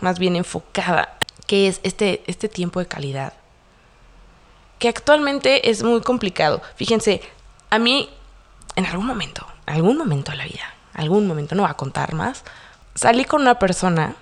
más 0.00 0.20
bien 0.20 0.36
enfocada, 0.36 1.18
que 1.48 1.66
es 1.66 1.80
este, 1.82 2.22
este 2.28 2.48
tiempo 2.48 2.78
de 2.78 2.86
calidad. 2.86 3.32
Que 4.78 4.88
actualmente 4.88 5.68
es 5.70 5.82
muy 5.82 6.02
complicado. 6.02 6.62
Fíjense, 6.76 7.20
a 7.70 7.80
mí 7.80 8.08
en 8.76 8.86
algún 8.86 9.06
momento, 9.06 9.46
algún 9.64 9.96
momento 9.96 10.30
de 10.30 10.38
la 10.38 10.44
vida, 10.44 10.74
algún 10.92 11.26
momento, 11.26 11.54
no 11.54 11.62
voy 11.62 11.70
a 11.70 11.74
contar 11.74 12.14
más, 12.14 12.44
salí 12.94 13.24
con 13.24 13.40
una 13.40 13.58
persona 13.58 14.14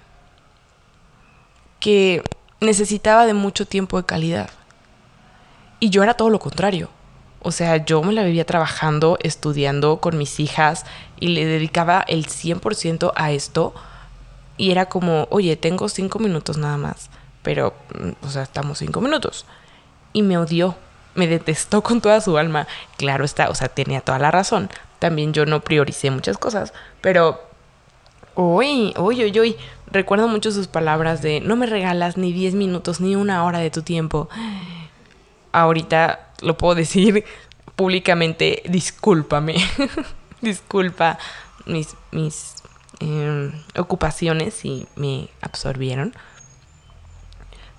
que 1.85 2.23
necesitaba 2.63 3.27
de 3.27 3.35
mucho 3.35 3.67
tiempo 3.67 3.99
de 3.99 4.07
calidad. 4.07 4.49
Y 5.81 5.91
yo 5.91 6.03
era 6.03 6.15
todo 6.15 6.31
lo 6.31 6.39
contrario. 6.39 6.89
O 7.41 7.53
sea, 7.53 7.85
yo 7.85 8.03
me 8.03 8.15
la 8.15 8.25
vivía 8.25 8.47
trabajando, 8.47 9.19
estudiando 9.21 10.01
con 10.01 10.17
mis 10.17 10.41
hijas 10.41 10.87
y 11.21 11.29
le 11.29 11.45
dedicaba 11.45 12.03
el 12.09 12.25
100% 12.25 13.13
a 13.15 13.33
esto. 13.33 13.75
Y 14.57 14.71
era 14.71 14.87
como, 14.87 15.29
oye, 15.31 15.57
tengo 15.57 15.91
cinco 15.91 16.19
minutos 16.21 16.57
nada 16.57 16.79
más. 16.79 17.11
Pero, 17.43 17.75
mm, 17.93 18.27
o 18.27 18.31
sea, 18.31 18.45
estamos 18.45 18.79
cinco 18.79 19.03
minutos. 19.03 19.45
Y 20.15 20.23
me 20.23 20.39
odió, 20.39 20.77
me 21.15 21.27
detestó 21.27 21.83
con 21.83 22.01
toda 22.01 22.23
su 22.23 22.39
alma. 22.39 22.67
Claro 22.97 23.27
está, 23.27 23.51
o 23.51 23.55
sea, 23.55 23.69
tenía 23.69 24.01
toda 24.01 24.19
la 24.19 24.31
razón. 24.31 24.71
También 25.01 25.35
yo 25.35 25.45
no 25.45 25.61
prioricé 25.61 26.11
muchas 26.11 26.39
cosas. 26.39 26.73
Pero, 27.03 27.43
uy, 28.37 28.95
uy, 28.99 29.25
uy, 29.25 29.41
uy. 29.41 29.57
Recuerdo 29.91 30.29
mucho 30.29 30.51
sus 30.51 30.67
palabras 30.67 31.23
de, 31.23 31.41
no 31.41 31.57
me 31.57 31.67
regalas 31.67 32.17
ni 32.17 32.33
10 32.33 32.55
minutos, 32.55 33.01
ni 33.01 33.15
una 33.15 33.45
hora 33.45 33.61
de 33.61 33.71
tu 33.71 33.83
tiempo 33.83 34.29
ahorita 35.55 36.33
lo 36.43 36.59
puedo 36.59 36.75
decir 36.75 37.25
públicamente, 37.77 38.63
discúlpame, 38.69 39.57
disculpa 40.41 41.19
mis, 41.65 41.97
mis 42.11 42.57
em, 43.01 43.53
ocupaciones 43.77 44.55
si 44.55 44.87
me 44.97 45.29
absorbieron. 45.41 46.15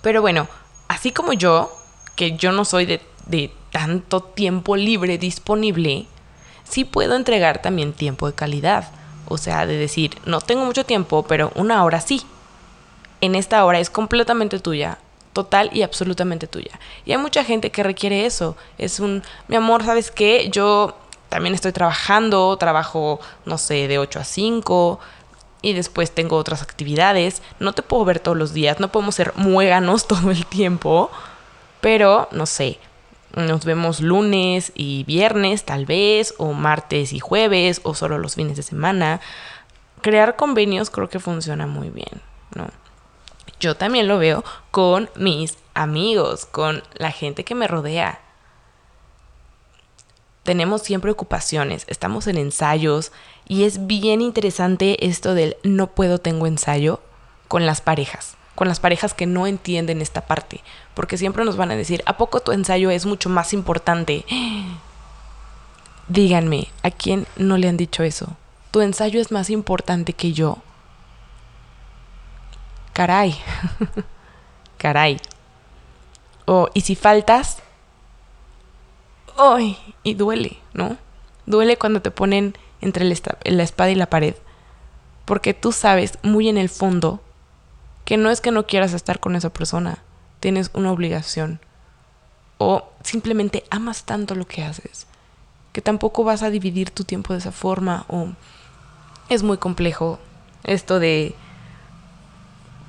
Pero 0.01 0.21
bueno, 0.21 0.47
así 0.87 1.11
como 1.11 1.33
yo, 1.33 1.71
que 2.15 2.37
yo 2.37 2.51
no 2.51 2.65
soy 2.65 2.85
de, 2.85 3.01
de 3.27 3.51
tanto 3.71 4.21
tiempo 4.21 4.75
libre 4.75 5.17
disponible, 5.17 6.07
sí 6.63 6.85
puedo 6.85 7.15
entregar 7.15 7.61
también 7.61 7.93
tiempo 7.93 8.27
de 8.27 8.35
calidad. 8.35 8.89
O 9.27 9.37
sea, 9.37 9.65
de 9.65 9.77
decir, 9.77 10.17
no 10.25 10.41
tengo 10.41 10.65
mucho 10.65 10.85
tiempo, 10.85 11.23
pero 11.23 11.51
una 11.55 11.83
hora 11.83 12.01
sí. 12.01 12.23
En 13.21 13.35
esta 13.35 13.63
hora 13.65 13.79
es 13.79 13.89
completamente 13.89 14.59
tuya 14.59 14.99
total 15.35 15.69
y 15.73 15.83
absolutamente 15.83 16.47
tuya. 16.47 16.79
Y 17.05 17.11
hay 17.11 17.17
mucha 17.17 17.43
gente 17.43 17.69
que 17.69 17.83
requiere 17.83 18.25
eso. 18.25 18.55
Es 18.77 18.99
un, 18.99 19.21
mi 19.49 19.57
amor, 19.57 19.83
¿sabes 19.83 20.09
qué? 20.09 20.49
Yo 20.49 20.95
también 21.29 21.53
estoy 21.53 21.73
trabajando, 21.73 22.55
trabajo, 22.57 23.19
no 23.45 23.57
sé, 23.57 23.89
de 23.89 23.99
8 23.99 24.19
a 24.21 24.23
5 24.23 24.99
y 25.61 25.73
después 25.73 26.11
tengo 26.11 26.37
otras 26.37 26.61
actividades. 26.61 27.41
No 27.59 27.73
te 27.73 27.81
puedo 27.81 28.05
ver 28.05 28.21
todos 28.21 28.37
los 28.37 28.53
días, 28.53 28.79
no 28.79 28.91
podemos 28.91 29.15
ser 29.15 29.33
muéganos 29.35 30.07
todo 30.07 30.31
el 30.31 30.45
tiempo, 30.45 31.11
pero 31.81 32.29
no 32.31 32.45
sé. 32.45 32.79
Nos 33.35 33.65
vemos 33.65 34.01
lunes 34.01 34.71
y 34.75 35.03
viernes 35.03 35.63
tal 35.63 35.85
vez, 35.85 36.33
o 36.37 36.53
martes 36.53 37.13
y 37.13 37.19
jueves, 37.19 37.81
o 37.83 37.93
solo 37.93 38.17
los 38.17 38.35
fines 38.35 38.57
de 38.57 38.63
semana. 38.63 39.21
Crear 40.01 40.35
convenios 40.35 40.89
creo 40.89 41.09
que 41.09 41.19
funciona 41.19 41.67
muy 41.67 41.89
bien, 41.89 42.21
¿no? 42.55 42.67
yo 43.59 43.75
también 43.75 44.07
lo 44.07 44.17
veo 44.17 44.43
con 44.71 45.09
mis 45.15 45.57
amigos, 45.73 46.45
con 46.45 46.83
la 46.95 47.11
gente 47.11 47.43
que 47.43 47.55
me 47.55 47.67
rodea. 47.67 48.21
Tenemos 50.43 50.83
siempre 50.83 51.11
ocupaciones, 51.11 51.85
estamos 51.87 52.27
en 52.27 52.37
ensayos 52.37 53.11
y 53.47 53.63
es 53.63 53.87
bien 53.87 54.21
interesante 54.21 55.07
esto 55.07 55.33
del 55.33 55.57
no 55.63 55.87
puedo, 55.87 56.19
tengo 56.19 56.45
ensayo 56.45 57.01
con 57.47 57.65
las 57.65 57.81
parejas, 57.81 58.34
con 58.55 58.67
las 58.67 58.79
parejas 58.79 59.13
que 59.13 59.25
no 59.25 59.47
entienden 59.47 60.01
esta 60.01 60.21
parte, 60.21 60.61
porque 60.93 61.17
siempre 61.17 61.45
nos 61.45 61.57
van 61.57 61.71
a 61.71 61.75
decir, 61.75 62.03
¿a 62.05 62.17
poco 62.17 62.39
tu 62.39 62.51
ensayo 62.51 62.89
es 62.89 63.05
mucho 63.05 63.29
más 63.29 63.53
importante? 63.53 64.25
Díganme, 66.07 66.67
¿a 66.83 66.91
quién 66.91 67.27
no 67.35 67.57
le 67.57 67.67
han 67.67 67.77
dicho 67.77 68.03
eso? 68.03 68.35
¿Tu 68.71 68.81
ensayo 68.81 69.19
es 69.19 69.31
más 69.31 69.49
importante 69.49 70.13
que 70.13 70.33
yo? 70.33 70.59
caray, 72.95 73.35
caray. 74.77 75.19
O, 76.45 76.69
y 76.73 76.81
si 76.81 76.95
faltas, 76.95 77.57
¡ay! 79.37 79.77
Y 80.03 80.13
duele, 80.13 80.57
¿no? 80.73 80.97
duele 81.45 81.77
cuando 81.77 82.01
te 82.01 82.09
ponen 82.09 82.57
entre 82.81 83.05
la 83.05 83.63
espada 83.63 83.91
y 83.91 83.95
la 83.95 84.09
pared, 84.09 84.35
porque 85.25 85.53
tú 85.53 85.71
sabes 85.71 86.17
muy 86.23 86.47
en 86.47 86.57
el 86.57 86.69
fondo 86.69 87.19
que 88.05 88.17
no 88.17 88.29
es 88.29 88.39
que 88.39 88.51
no 88.51 88.65
quieras 88.65 88.93
estar 88.93 89.19
con 89.19 89.35
esa 89.35 89.51
persona, 89.51 89.99
tienes 90.39 90.71
una 90.73 90.91
obligación 90.91 91.59
o 92.57 92.89
simplemente 93.03 93.65
amas 93.69 94.05
tanto 94.05 94.35
lo 94.35 94.47
que 94.47 94.63
haces 94.63 95.07
que 95.75 95.81
tampoco 95.81 96.23
vas 96.23 96.41
a 96.41 96.49
dividir 96.49 96.89
tu 96.89 97.03
tiempo 97.03 97.33
de 97.33 97.39
esa 97.39 97.51
forma 97.51 98.05
o 98.07 98.29
es 99.27 99.43
muy 99.43 99.57
complejo 99.57 100.19
esto 100.63 100.99
de 100.99 101.35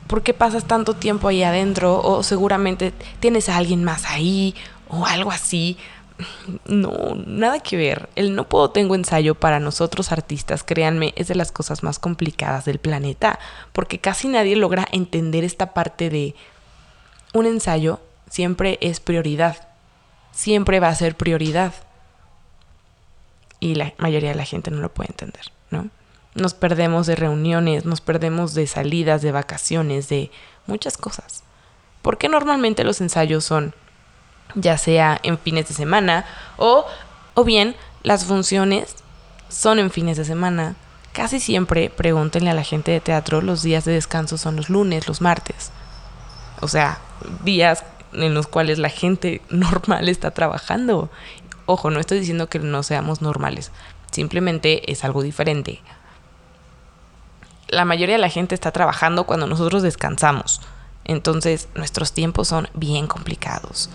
por 0.07 0.23
qué 0.23 0.33
pasas 0.33 0.67
tanto 0.67 0.95
tiempo 0.95 1.27
ahí 1.27 1.43
adentro 1.43 2.01
o 2.01 2.23
seguramente 2.23 2.93
tienes 3.19 3.49
a 3.49 3.57
alguien 3.57 3.83
más 3.83 4.05
ahí 4.05 4.55
o 4.89 5.05
algo 5.05 5.33
así. 5.33 5.77
No, 6.65 7.15
nada 7.27 7.61
que 7.61 7.77
ver. 7.77 8.09
El 8.17 8.35
no 8.35 8.49
puedo 8.49 8.71
tengo 8.71 8.95
ensayo 8.95 9.35
para 9.35 9.61
nosotros 9.61 10.13
artistas, 10.13 10.65
créanme, 10.65 11.13
es 11.17 11.29
de 11.29 11.35
las 11.35 11.53
cosas 11.53 11.83
más 11.83 11.99
complicadas 11.99 12.65
del 12.65 12.79
planeta, 12.79 13.39
porque 13.73 13.99
casi 13.99 14.29
nadie 14.29 14.57
logra 14.57 14.87
entender 14.93 15.45
esta 15.45 15.75
parte 15.75 16.09
de 16.09 16.35
un 17.35 17.47
ensayo 17.47 18.01
siempre 18.31 18.79
es 18.81 19.01
prioridad. 19.01 19.69
Siempre 20.33 20.81
va 20.81 20.89
a 20.89 20.95
ser 20.95 21.17
prioridad. 21.17 21.75
Y 23.61 23.75
la 23.75 23.93
mayoría 23.99 24.31
de 24.31 24.37
la 24.37 24.45
gente 24.45 24.71
no 24.71 24.81
lo 24.81 24.93
puede 24.93 25.11
entender, 25.11 25.53
¿no? 25.71 25.89
Nos 26.35 26.53
perdemos 26.53 27.07
de 27.07 27.17
reuniones, 27.17 27.87
nos 27.87 28.03
perdemos 28.03 28.53
de 28.53 28.67
salidas, 28.67 29.23
de 29.23 29.33
vacaciones, 29.33 30.09
de 30.09 30.31
muchas 30.67 30.99
cosas. 30.99 31.43
Porque 32.03 32.29
normalmente 32.29 32.85
los 32.85 33.01
ensayos 33.01 33.45
son 33.45 33.75
ya 34.57 34.77
sea 34.77 35.21
en 35.23 35.39
fines 35.39 35.69
de 35.69 35.75
semana 35.75 36.25
o, 36.57 36.85
o 37.35 37.45
bien 37.45 37.77
las 38.03 38.25
funciones 38.25 38.97
son 39.49 39.79
en 39.79 39.91
fines 39.91 40.17
de 40.17 40.25
semana. 40.25 40.75
Casi 41.13 41.39
siempre, 41.39 41.89
pregúntenle 41.89 42.51
a 42.51 42.55
la 42.55 42.65
gente 42.65 42.91
de 42.91 43.01
teatro, 43.01 43.41
los 43.41 43.63
días 43.63 43.85
de 43.85 43.93
descanso 43.93 44.37
son 44.37 44.57
los 44.57 44.69
lunes, 44.69 45.07
los 45.07 45.21
martes. 45.21 45.71
O 46.61 46.69
sea, 46.69 46.99
días 47.45 47.85
en 48.13 48.35
los 48.35 48.49
cuales 48.49 48.79
la 48.79 48.89
gente 48.89 49.41
normal 49.51 50.09
está 50.09 50.33
trabajando. 50.33 51.09
Ojo, 51.67 51.91
no 51.91 52.01
estoy 52.01 52.19
diciendo 52.19 52.49
que 52.49 52.59
no 52.59 52.83
seamos 52.83 53.23
normales, 53.23 53.71
simplemente 54.11 54.91
es 54.91 55.05
algo 55.05 55.23
diferente 55.23 55.81
la 57.69 57.85
mayoría 57.85 58.15
de 58.15 58.21
la 58.21 58.29
gente 58.29 58.55
está 58.55 58.71
trabajando 58.71 59.25
cuando 59.25 59.47
nosotros 59.47 59.83
descansamos. 59.83 60.61
Entonces 61.05 61.69
nuestros 61.75 62.13
tiempos 62.13 62.49
son 62.49 62.69
bien 62.75 63.07
complicados. 63.07 63.91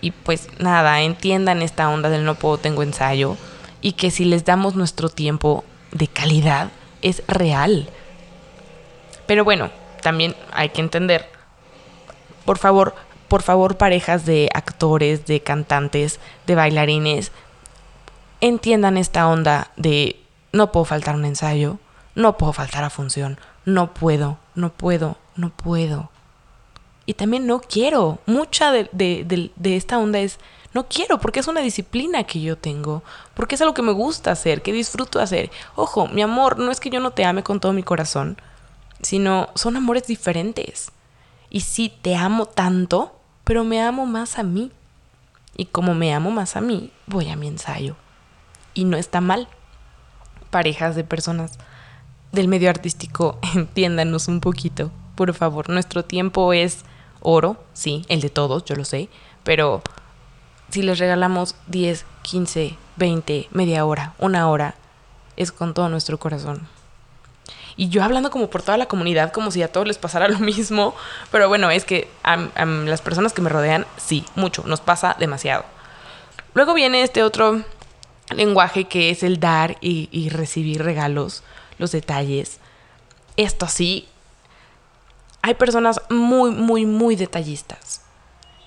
Y 0.00 0.10
pues 0.10 0.48
nada, 0.58 1.00
entiendan 1.02 1.62
esta 1.62 1.88
onda 1.88 2.08
del 2.08 2.24
no 2.24 2.34
puedo, 2.34 2.58
tengo 2.58 2.82
ensayo. 2.82 3.36
Y 3.80 3.92
que 3.92 4.10
si 4.10 4.24
les 4.24 4.44
damos 4.44 4.74
nuestro 4.74 5.08
tiempo 5.08 5.64
de 5.92 6.08
calidad, 6.08 6.70
es 7.02 7.22
real. 7.28 7.88
Pero 9.26 9.44
bueno, 9.44 9.70
también 10.02 10.34
hay 10.52 10.70
que 10.70 10.80
entender, 10.80 11.28
por 12.44 12.58
favor, 12.58 12.94
por 13.28 13.42
favor 13.42 13.76
parejas 13.76 14.24
de 14.24 14.48
actores, 14.54 15.26
de 15.26 15.40
cantantes, 15.40 16.20
de 16.46 16.54
bailarines, 16.54 17.32
entiendan 18.40 18.96
esta 18.96 19.28
onda 19.28 19.70
de 19.76 20.20
no 20.52 20.72
puedo 20.72 20.84
faltar 20.84 21.14
un 21.16 21.24
ensayo, 21.24 21.78
no 22.14 22.36
puedo 22.36 22.52
faltar 22.52 22.84
a 22.84 22.90
función, 22.90 23.38
no 23.64 23.94
puedo, 23.94 24.38
no 24.54 24.70
puedo, 24.72 25.16
no 25.34 25.50
puedo. 25.50 26.10
Y 27.06 27.14
también 27.14 27.46
no 27.46 27.60
quiero. 27.60 28.18
Mucha 28.26 28.72
de, 28.72 28.90
de, 28.92 29.76
esta 29.76 29.98
onda 29.98 30.18
es, 30.18 30.38
no 30.74 30.88
quiero, 30.88 31.18
porque 31.18 31.40
es 31.40 31.46
una 31.46 31.60
disciplina 31.60 32.24
que 32.24 32.40
yo 32.40 32.58
tengo, 32.58 33.04
porque 33.34 33.54
es 33.54 33.60
algo 33.60 33.74
que 33.74 33.82
me 33.82 33.92
gusta 33.92 34.32
hacer, 34.32 34.60
que 34.60 34.72
disfruto 34.72 35.20
hacer. 35.20 35.50
Ojo, 35.76 36.08
mi 36.08 36.22
amor, 36.22 36.58
no 36.58 36.72
es 36.72 36.80
que 36.80 36.90
yo 36.90 36.98
no 36.98 37.12
te 37.12 37.24
ame 37.24 37.44
con 37.44 37.60
todo 37.60 37.72
mi 37.72 37.84
corazón, 37.84 38.36
sino 39.00 39.48
son 39.54 39.76
amores 39.76 40.08
diferentes. 40.08 40.90
Y 41.48 41.60
sí, 41.60 41.92
te 42.02 42.16
amo 42.16 42.46
tanto, 42.46 43.16
pero 43.44 43.62
me 43.62 43.80
amo 43.80 44.04
más 44.04 44.38
a 44.38 44.42
mí. 44.42 44.72
Y 45.56 45.66
como 45.66 45.94
me 45.94 46.12
amo 46.12 46.32
más 46.32 46.56
a 46.56 46.60
mí, 46.60 46.90
voy 47.06 47.28
a 47.28 47.36
mi 47.36 47.46
ensayo. 47.46 47.96
Y 48.74 48.84
no 48.84 48.96
está 48.96 49.20
mal. 49.20 49.48
Parejas 50.50 50.96
de 50.96 51.04
personas 51.04 51.52
del 52.32 52.48
medio 52.48 52.68
artístico, 52.68 53.38
entiéndanos 53.54 54.26
un 54.26 54.40
poquito, 54.40 54.90
por 55.14 55.32
favor. 55.34 55.70
Nuestro 55.70 56.04
tiempo 56.04 56.52
es 56.52 56.84
oro, 57.26 57.56
sí, 57.74 58.04
el 58.08 58.20
de 58.20 58.30
todos, 58.30 58.64
yo 58.64 58.76
lo 58.76 58.84
sé, 58.84 59.08
pero 59.42 59.82
si 60.70 60.82
les 60.82 61.00
regalamos 61.00 61.56
10, 61.66 62.06
15, 62.22 62.76
20, 62.96 63.48
media 63.50 63.84
hora, 63.84 64.14
una 64.18 64.48
hora, 64.48 64.76
es 65.36 65.50
con 65.50 65.74
todo 65.74 65.88
nuestro 65.88 66.18
corazón. 66.18 66.68
Y 67.76 67.88
yo 67.88 68.04
hablando 68.04 68.30
como 68.30 68.48
por 68.48 68.62
toda 68.62 68.78
la 68.78 68.86
comunidad, 68.86 69.32
como 69.32 69.50
si 69.50 69.60
a 69.62 69.72
todos 69.72 69.88
les 69.88 69.98
pasara 69.98 70.28
lo 70.34 70.38
mismo, 70.38 70.94
pero 71.32 71.48
bueno, 71.48 71.70
es 71.70 71.84
que 71.84 72.08
a, 72.22 72.36
las 72.64 73.02
personas 73.02 73.32
que 73.32 73.42
me 73.42 73.50
rodean, 73.50 73.86
sí, 73.96 74.24
mucho, 74.36 74.62
nos 74.64 74.80
pasa 74.80 75.16
demasiado. 75.18 75.64
Luego 76.54 76.74
viene 76.74 77.02
este 77.02 77.24
otro 77.24 77.62
lenguaje 78.30 78.84
que 78.84 79.10
es 79.10 79.24
el 79.24 79.40
dar 79.40 79.76
y 79.80 80.28
recibir 80.30 80.82
regalos 80.82 81.42
los 81.78 81.90
detalles. 81.90 82.60
Esto 83.36 83.66
sí, 83.68 84.08
hay 85.42 85.54
personas 85.54 86.00
muy, 86.08 86.50
muy, 86.50 86.86
muy 86.86 87.16
detallistas. 87.16 88.02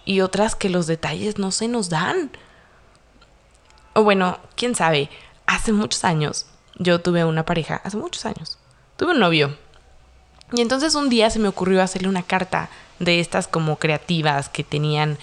Y 0.05 0.21
otras 0.21 0.55
que 0.55 0.69
los 0.69 0.88
detalles 0.88 1.38
no 1.38 1.51
se 1.51 1.67
nos 1.67 1.89
dan. 1.89 2.32
O 3.93 4.03
bueno, 4.03 4.39
quién 4.55 4.75
sabe, 4.75 5.10
hace 5.45 5.71
muchos 5.71 6.03
años 6.03 6.45
yo 6.75 7.01
tuve 7.01 7.25
una 7.25 7.45
pareja, 7.45 7.82
hace 7.84 7.97
muchos 7.97 8.25
años, 8.25 8.58
tuve 8.95 9.12
un 9.12 9.19
novio. 9.19 9.58
Y 10.53 10.62
entonces 10.62 10.95
un 10.95 11.10
día 11.10 11.29
se 11.29 11.39
me 11.39 11.47
ocurrió 11.47 11.84
hacerle 11.84 12.08
una 12.08 12.23
carta 12.23 12.69
de 12.99 13.19
estas 13.19 13.47
como 13.47 13.77
creativas 13.77 14.49
que 14.49 14.63
tenían 14.63 15.17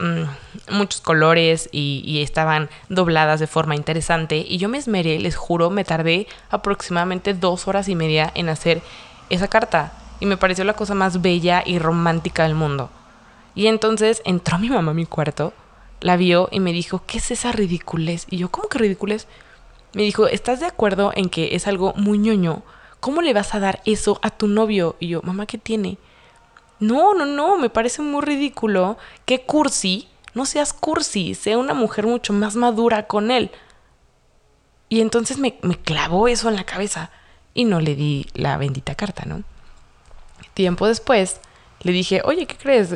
Mm, 0.00 0.22
muchos 0.70 1.02
colores 1.02 1.68
y, 1.72 2.22
estaban 2.22 2.70
dobladas 2.88 3.38
de 3.38 3.46
forma 3.46 3.76
interesante. 3.76 4.38
Y 4.38 4.56
yo 4.56 4.70
me 4.70 4.78
esmeré, 4.78 5.18
les 5.18 5.36
juro, 5.36 5.68
me 5.68 5.84
tardé 5.84 6.26
aproximadamente 6.48 7.34
dos 7.34 7.68
horas 7.68 7.86
y 7.88 7.94
media 7.94 8.32
en 8.34 8.48
hacer 8.48 8.80
esa 9.28 9.48
carta. 9.48 9.92
Y 10.20 10.26
me 10.26 10.36
pareció 10.36 10.64
la 10.64 10.74
cosa 10.74 10.94
más 10.94 11.22
bella 11.22 11.62
y 11.66 11.78
romántica 11.78 12.44
del 12.44 12.54
mundo. 12.54 12.90
Y 13.54 13.66
entonces 13.66 14.22
entró 14.24 14.58
mi 14.58 14.70
mamá 14.70 14.92
a 14.92 14.94
mi 14.94 15.06
cuarto, 15.06 15.52
la 16.00 16.16
vio 16.16 16.48
y 16.50 16.60
me 16.60 16.72
dijo, 16.72 17.02
¿qué 17.06 17.18
es 17.18 17.30
esa 17.30 17.52
ridiculez? 17.52 18.26
Y 18.30 18.38
yo, 18.38 18.50
¿cómo 18.50 18.68
que 18.68 18.78
ridiculez? 18.78 19.26
Me 19.92 20.02
dijo, 20.02 20.28
¿estás 20.28 20.60
de 20.60 20.66
acuerdo 20.66 21.12
en 21.14 21.28
que 21.28 21.54
es 21.54 21.66
algo 21.66 21.92
muy 21.96 22.18
ñoño? 22.18 22.62
¿Cómo 23.00 23.22
le 23.22 23.34
vas 23.34 23.54
a 23.54 23.60
dar 23.60 23.80
eso 23.84 24.18
a 24.22 24.30
tu 24.30 24.46
novio? 24.46 24.96
Y 25.00 25.08
yo, 25.08 25.22
mamá, 25.22 25.46
¿qué 25.46 25.58
tiene? 25.58 25.98
No, 26.78 27.14
no, 27.14 27.26
no, 27.26 27.58
me 27.58 27.70
parece 27.70 28.02
muy 28.02 28.22
ridículo 28.22 28.96
que 29.26 29.42
cursi, 29.42 30.08
no 30.34 30.46
seas 30.46 30.72
cursi, 30.72 31.34
sea 31.34 31.58
una 31.58 31.74
mujer 31.74 32.06
mucho 32.06 32.32
más 32.32 32.56
madura 32.56 33.06
con 33.06 33.30
él. 33.30 33.50
Y 34.88 35.00
entonces 35.00 35.38
me, 35.38 35.58
me 35.62 35.76
clavó 35.76 36.28
eso 36.28 36.48
en 36.48 36.56
la 36.56 36.64
cabeza 36.64 37.10
y 37.52 37.64
no 37.64 37.80
le 37.80 37.94
di 37.96 38.26
la 38.34 38.56
bendita 38.56 38.94
carta, 38.94 39.24
¿no? 39.26 39.42
Tiempo 40.60 40.86
después 40.86 41.40
le 41.80 41.90
dije, 41.90 42.20
oye, 42.22 42.44
¿qué 42.44 42.54
crees? 42.54 42.94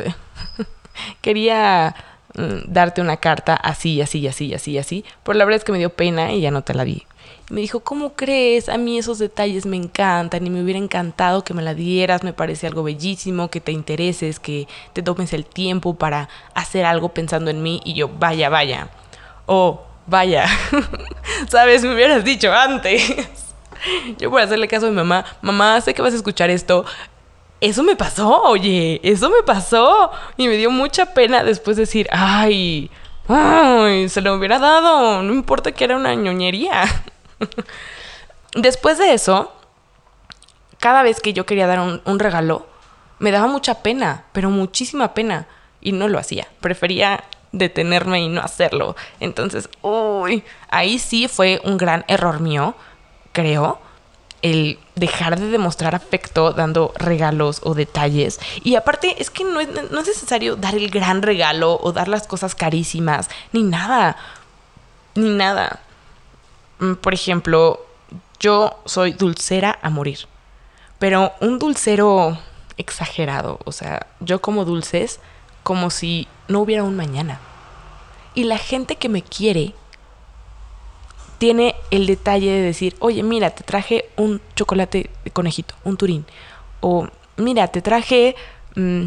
Quería 1.22 1.96
mm, 2.34 2.70
darte 2.70 3.00
una 3.00 3.16
carta 3.16 3.54
así, 3.54 4.02
así, 4.02 4.28
así, 4.28 4.52
así, 4.52 4.76
así, 4.76 5.02
pero 5.22 5.38
la 5.38 5.46
verdad 5.46 5.60
es 5.60 5.64
que 5.64 5.72
me 5.72 5.78
dio 5.78 5.88
pena 5.88 6.30
y 6.34 6.42
ya 6.42 6.50
no 6.50 6.60
te 6.60 6.74
la 6.74 6.84
di 6.84 7.06
me 7.48 7.62
dijo, 7.62 7.80
¿cómo 7.80 8.12
crees? 8.12 8.68
A 8.68 8.76
mí 8.76 8.98
esos 8.98 9.18
detalles 9.18 9.64
me 9.64 9.78
encantan 9.78 10.46
y 10.46 10.50
me 10.50 10.62
hubiera 10.62 10.78
encantado 10.78 11.42
que 11.42 11.54
me 11.54 11.62
la 11.62 11.72
dieras, 11.72 12.22
me 12.22 12.34
parece 12.34 12.66
algo 12.66 12.82
bellísimo, 12.82 13.48
que 13.48 13.62
te 13.62 13.72
intereses, 13.72 14.38
que 14.38 14.68
te 14.92 15.02
tomes 15.02 15.32
el 15.32 15.46
tiempo 15.46 15.94
para 15.94 16.28
hacer 16.52 16.84
algo 16.84 17.14
pensando 17.14 17.50
en 17.50 17.62
mí 17.62 17.80
y 17.82 17.94
yo, 17.94 18.10
vaya, 18.10 18.50
vaya. 18.50 18.90
Oh, 19.46 19.84
vaya. 20.06 20.46
¿Sabes? 21.48 21.82
Me 21.82 21.94
hubieras 21.94 22.24
dicho 22.24 22.52
antes. 22.52 23.02
yo 24.18 24.36
a 24.36 24.42
hacerle 24.42 24.68
caso 24.68 24.86
a 24.86 24.90
mi 24.90 24.96
mamá, 24.96 25.24
mamá, 25.42 25.80
sé 25.80 25.94
que 25.94 26.02
vas 26.02 26.12
a 26.12 26.16
escuchar 26.16 26.50
esto. 26.50 26.84
Eso 27.64 27.82
me 27.82 27.96
pasó, 27.96 28.42
oye, 28.42 29.00
eso 29.02 29.30
me 29.30 29.42
pasó. 29.42 30.10
Y 30.36 30.48
me 30.48 30.58
dio 30.58 30.70
mucha 30.70 31.14
pena 31.14 31.42
después 31.42 31.78
decir, 31.78 32.06
ay, 32.12 32.90
ay, 33.26 34.10
se 34.10 34.20
lo 34.20 34.34
hubiera 34.34 34.58
dado, 34.58 35.22
no 35.22 35.32
importa 35.32 35.72
que 35.72 35.84
era 35.84 35.96
una 35.96 36.14
ñoñería. 36.14 36.84
Después 38.54 38.98
de 38.98 39.14
eso, 39.14 39.50
cada 40.78 41.02
vez 41.02 41.20
que 41.20 41.32
yo 41.32 41.46
quería 41.46 41.66
dar 41.66 41.80
un, 41.80 42.18
regalo, 42.18 42.66
me 43.18 43.30
daba 43.30 43.46
mucha 43.46 43.82
pena, 43.82 44.24
pero 44.32 44.50
muchísima 44.50 45.14
pena. 45.14 45.46
Y 45.80 45.92
no 45.92 46.08
lo 46.08 46.18
hacía. 46.18 46.46
Prefería 46.60 47.24
detenerme 47.52 48.20
y 48.20 48.28
no 48.28 48.42
hacerlo. 48.42 48.94
Entonces, 49.20 49.70
uy, 49.80 50.44
ahí 50.68 50.98
sí 50.98 51.28
fue 51.28 51.62
un 51.64 51.78
gran 51.78 52.04
error 52.08 52.40
mío, 52.40 52.74
creo, 53.32 53.80
el 54.44 54.78
dejar 54.94 55.40
de 55.40 55.48
demostrar 55.48 55.94
afecto 55.94 56.52
dando 56.52 56.92
regalos 56.98 57.60
o 57.64 57.72
detalles. 57.72 58.38
Y 58.62 58.74
aparte, 58.76 59.16
es 59.18 59.30
que 59.30 59.42
no 59.42 59.58
es, 59.58 59.68
no 59.90 60.00
es 60.00 60.06
necesario 60.06 60.54
dar 60.54 60.74
el 60.74 60.90
gran 60.90 61.22
regalo 61.22 61.80
o 61.82 61.92
dar 61.92 62.08
las 62.08 62.26
cosas 62.26 62.54
carísimas, 62.54 63.30
ni 63.52 63.62
nada, 63.62 64.18
ni 65.14 65.30
nada 65.30 65.80
mm, 66.78 66.92
por 66.96 67.14
ejemplo, 67.14 67.86
yo 68.38 68.78
soy 68.84 69.12
dulcera 69.12 69.78
a 69.80 69.88
morir, 69.88 70.28
pero 70.98 71.32
un 71.40 71.58
dulcero 71.58 72.36
exagerado, 72.76 73.60
o 73.64 73.72
sea, 73.72 74.06
yo 74.20 74.42
como 74.42 74.66
dulces 74.66 75.20
como 75.62 75.88
si 75.88 76.28
no 76.48 76.60
hubiera 76.60 76.82
un 76.82 76.96
mañana. 76.96 77.40
Y 78.34 78.44
la 78.44 78.58
gente 78.58 78.96
que 78.96 79.08
me 79.08 79.22
quiere 79.22 79.74
tiene 81.38 81.74
el 81.90 82.06
detalle 82.06 82.50
de 82.50 82.60
decir, 82.60 82.96
oye, 83.00 83.22
mira, 83.22 83.50
te 83.50 83.64
traje 83.64 84.06
un 84.16 84.40
chocolate 84.54 85.10
de 85.24 85.30
conejito, 85.30 85.74
un 85.84 85.96
turín. 85.96 86.24
O 86.80 87.08
mira, 87.36 87.68
te 87.68 87.82
traje 87.82 88.36
mm, 88.76 89.06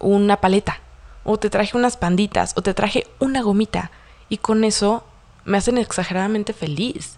una 0.00 0.40
paleta. 0.40 0.80
O 1.24 1.38
te 1.38 1.50
traje 1.50 1.76
unas 1.76 1.96
panditas. 1.96 2.52
O 2.56 2.62
te 2.62 2.74
traje 2.74 3.06
una 3.18 3.42
gomita. 3.42 3.90
Y 4.28 4.38
con 4.38 4.64
eso 4.64 5.04
me 5.44 5.58
hacen 5.58 5.78
exageradamente 5.78 6.52
feliz. 6.52 7.16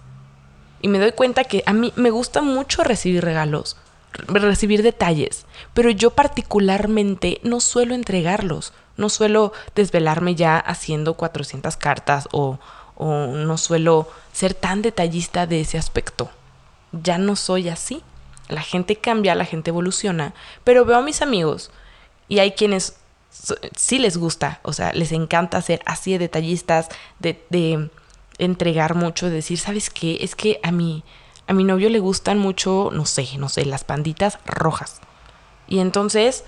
Y 0.81 0.89
me 0.89 0.99
doy 0.99 1.13
cuenta 1.13 1.45
que 1.45 1.63
a 1.67 1.73
mí 1.73 1.93
me 1.97 2.11
gusta 2.11 2.41
mucho 2.41 2.85
recibir 2.85 3.25
regalos, 3.25 3.77
recibir 4.29 4.83
detalles, 4.83 5.45
pero 5.75 5.91
yo 5.91 6.11
particularmente 6.11 7.41
no 7.43 7.61
suelo 7.61 7.95
entregarlos, 7.95 8.73
no 8.97 9.09
suelo 9.09 9.53
desvelarme 9.75 10.37
ya 10.37 10.57
haciendo 10.57 11.15
400 11.15 11.77
cartas 11.77 12.29
o, 12.31 12.61
o 12.99 13.29
no 13.29 13.57
suelo 13.57 14.09
ser 14.33 14.55
tan 14.55 14.83
detallista 14.83 15.47
de 15.47 15.61
ese 15.61 15.79
aspecto. 15.79 16.31
Ya 16.93 17.17
no 17.17 17.37
soy 17.37 17.69
así. 17.69 18.03
La 18.49 18.63
gente 18.63 18.97
cambia, 18.97 19.35
la 19.35 19.45
gente 19.45 19.71
evoluciona, 19.71 20.35
pero 20.65 20.85
veo 20.85 20.99
a 20.99 21.03
mis 21.03 21.23
amigos 21.23 21.71
y 22.29 22.41
hay 22.41 22.53
quienes 22.53 22.97
sí 23.77 23.99
les 23.99 24.17
gusta, 24.17 24.61
o 24.63 24.73
sea, 24.73 24.93
les 24.93 25.13
encanta 25.13 25.61
ser 25.63 25.81
así 25.87 26.13
de 26.13 26.19
detallistas, 26.19 26.89
de, 27.19 27.91
entregar 28.39 28.95
mucho, 28.95 29.27
de 29.27 29.37
decir, 29.37 29.59
¿sabes 29.59 29.91
qué? 29.91 30.19
Es 30.21 30.37
que 30.37 30.61
a 30.63 30.71
mi, 30.71 31.03
a 31.47 31.53
mi 31.53 31.65
novio 31.65 31.91
le 31.91 31.99
gustan 31.99 32.39
mucho, 32.39 32.91
no 32.93 33.05
sé, 33.05 33.27
no 33.37 33.49
sé, 33.49 33.65
las 33.65 33.83
panditas 33.83 34.39
rojas. 34.47 35.01
Y 35.67 35.81
entonces 35.81 36.45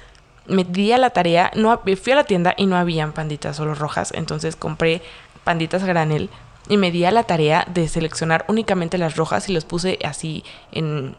me 0.46 0.64
di 0.64 0.92
a 0.92 0.98
la 0.98 1.10
tarea, 1.10 1.50
no, 1.54 1.80
fui 2.00 2.12
a 2.12 2.16
la 2.16 2.24
tienda 2.24 2.54
y 2.56 2.66
no 2.66 2.76
habían 2.76 3.12
panditas 3.12 3.56
solo 3.56 3.74
rojas, 3.74 4.12
entonces 4.14 4.56
compré 4.56 5.02
panditas 5.44 5.84
granel 5.84 6.30
y 6.68 6.76
me 6.76 6.90
di 6.90 7.04
a 7.04 7.10
la 7.10 7.24
tarea 7.24 7.66
de 7.68 7.88
seleccionar 7.88 8.44
únicamente 8.48 8.98
las 8.98 9.16
rojas 9.16 9.48
y 9.48 9.52
los 9.52 9.64
puse 9.64 9.98
así 10.04 10.44
en, 10.72 11.16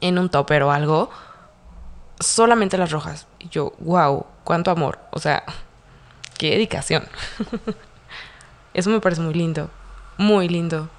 en 0.00 0.18
un 0.18 0.28
topper 0.28 0.62
o 0.62 0.72
algo. 0.72 1.10
Solamente 2.20 2.78
las 2.78 2.90
rojas. 2.90 3.26
Y 3.38 3.48
yo, 3.48 3.72
wow, 3.78 4.26
cuánto 4.44 4.70
amor. 4.70 4.98
O 5.10 5.20
sea, 5.20 5.44
qué 6.36 6.50
dedicación. 6.50 7.04
Eso 8.74 8.90
me 8.90 9.00
parece 9.00 9.22
muy 9.22 9.34
lindo 9.34 9.70
muy 10.18 10.48
lindo. 10.48 10.90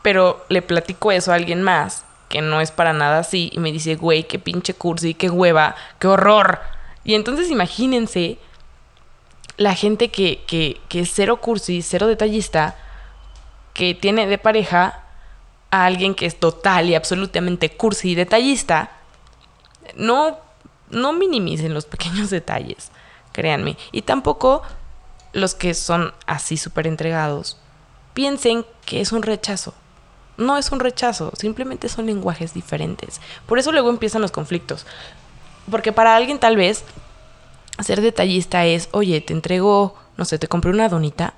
Pero 0.00 0.44
le 0.48 0.62
platico 0.62 1.12
eso 1.12 1.32
a 1.32 1.34
alguien 1.34 1.62
más, 1.62 2.04
que 2.28 2.40
no 2.40 2.60
es 2.60 2.70
para 2.70 2.92
nada 2.92 3.18
así, 3.18 3.50
y 3.52 3.58
me 3.58 3.72
dice, 3.72 3.96
güey, 3.96 4.24
qué 4.24 4.38
pinche 4.38 4.74
cursi, 4.74 5.14
qué 5.14 5.28
hueva, 5.28 5.74
qué 5.98 6.06
horror. 6.06 6.60
Y 7.04 7.14
entonces 7.14 7.50
imagínense 7.50 8.38
la 9.56 9.74
gente 9.74 10.10
que, 10.10 10.42
que, 10.46 10.80
que 10.88 11.00
es 11.00 11.12
cero 11.12 11.40
cursi, 11.40 11.82
cero 11.82 12.06
detallista, 12.06 12.76
que 13.72 13.94
tiene 13.94 14.26
de 14.26 14.38
pareja 14.38 15.02
a 15.70 15.86
alguien 15.86 16.14
que 16.14 16.26
es 16.26 16.38
total 16.38 16.88
y 16.88 16.94
absolutamente 16.94 17.70
cursi 17.70 18.10
y 18.10 18.14
detallista, 18.14 18.90
no, 19.96 20.38
no 20.90 21.12
minimicen 21.12 21.74
los 21.74 21.86
pequeños 21.86 22.30
detalles, 22.30 22.90
créanme. 23.32 23.76
Y 23.92 24.02
tampoco 24.02 24.62
los 25.32 25.54
que 25.54 25.74
son 25.74 26.14
así 26.26 26.56
súper 26.56 26.86
entregados 26.86 27.58
piensen 28.14 28.64
que 28.86 29.00
es 29.00 29.12
un 29.12 29.22
rechazo. 29.22 29.74
No 30.36 30.58
es 30.58 30.72
un 30.72 30.80
rechazo, 30.80 31.32
simplemente 31.38 31.88
son 31.88 32.06
lenguajes 32.06 32.54
diferentes. 32.54 33.20
Por 33.46 33.58
eso 33.58 33.70
luego 33.70 33.90
empiezan 33.90 34.22
los 34.22 34.32
conflictos. 34.32 34.86
Porque 35.70 35.92
para 35.92 36.16
alguien 36.16 36.38
tal 36.38 36.56
vez 36.56 36.84
ser 37.82 38.00
detallista 38.00 38.64
es, 38.66 38.88
oye, 38.92 39.20
te 39.20 39.32
entrego, 39.32 39.94
no 40.16 40.24
sé, 40.24 40.38
te 40.38 40.48
compré 40.48 40.70
una 40.70 40.88
donita 40.88 41.34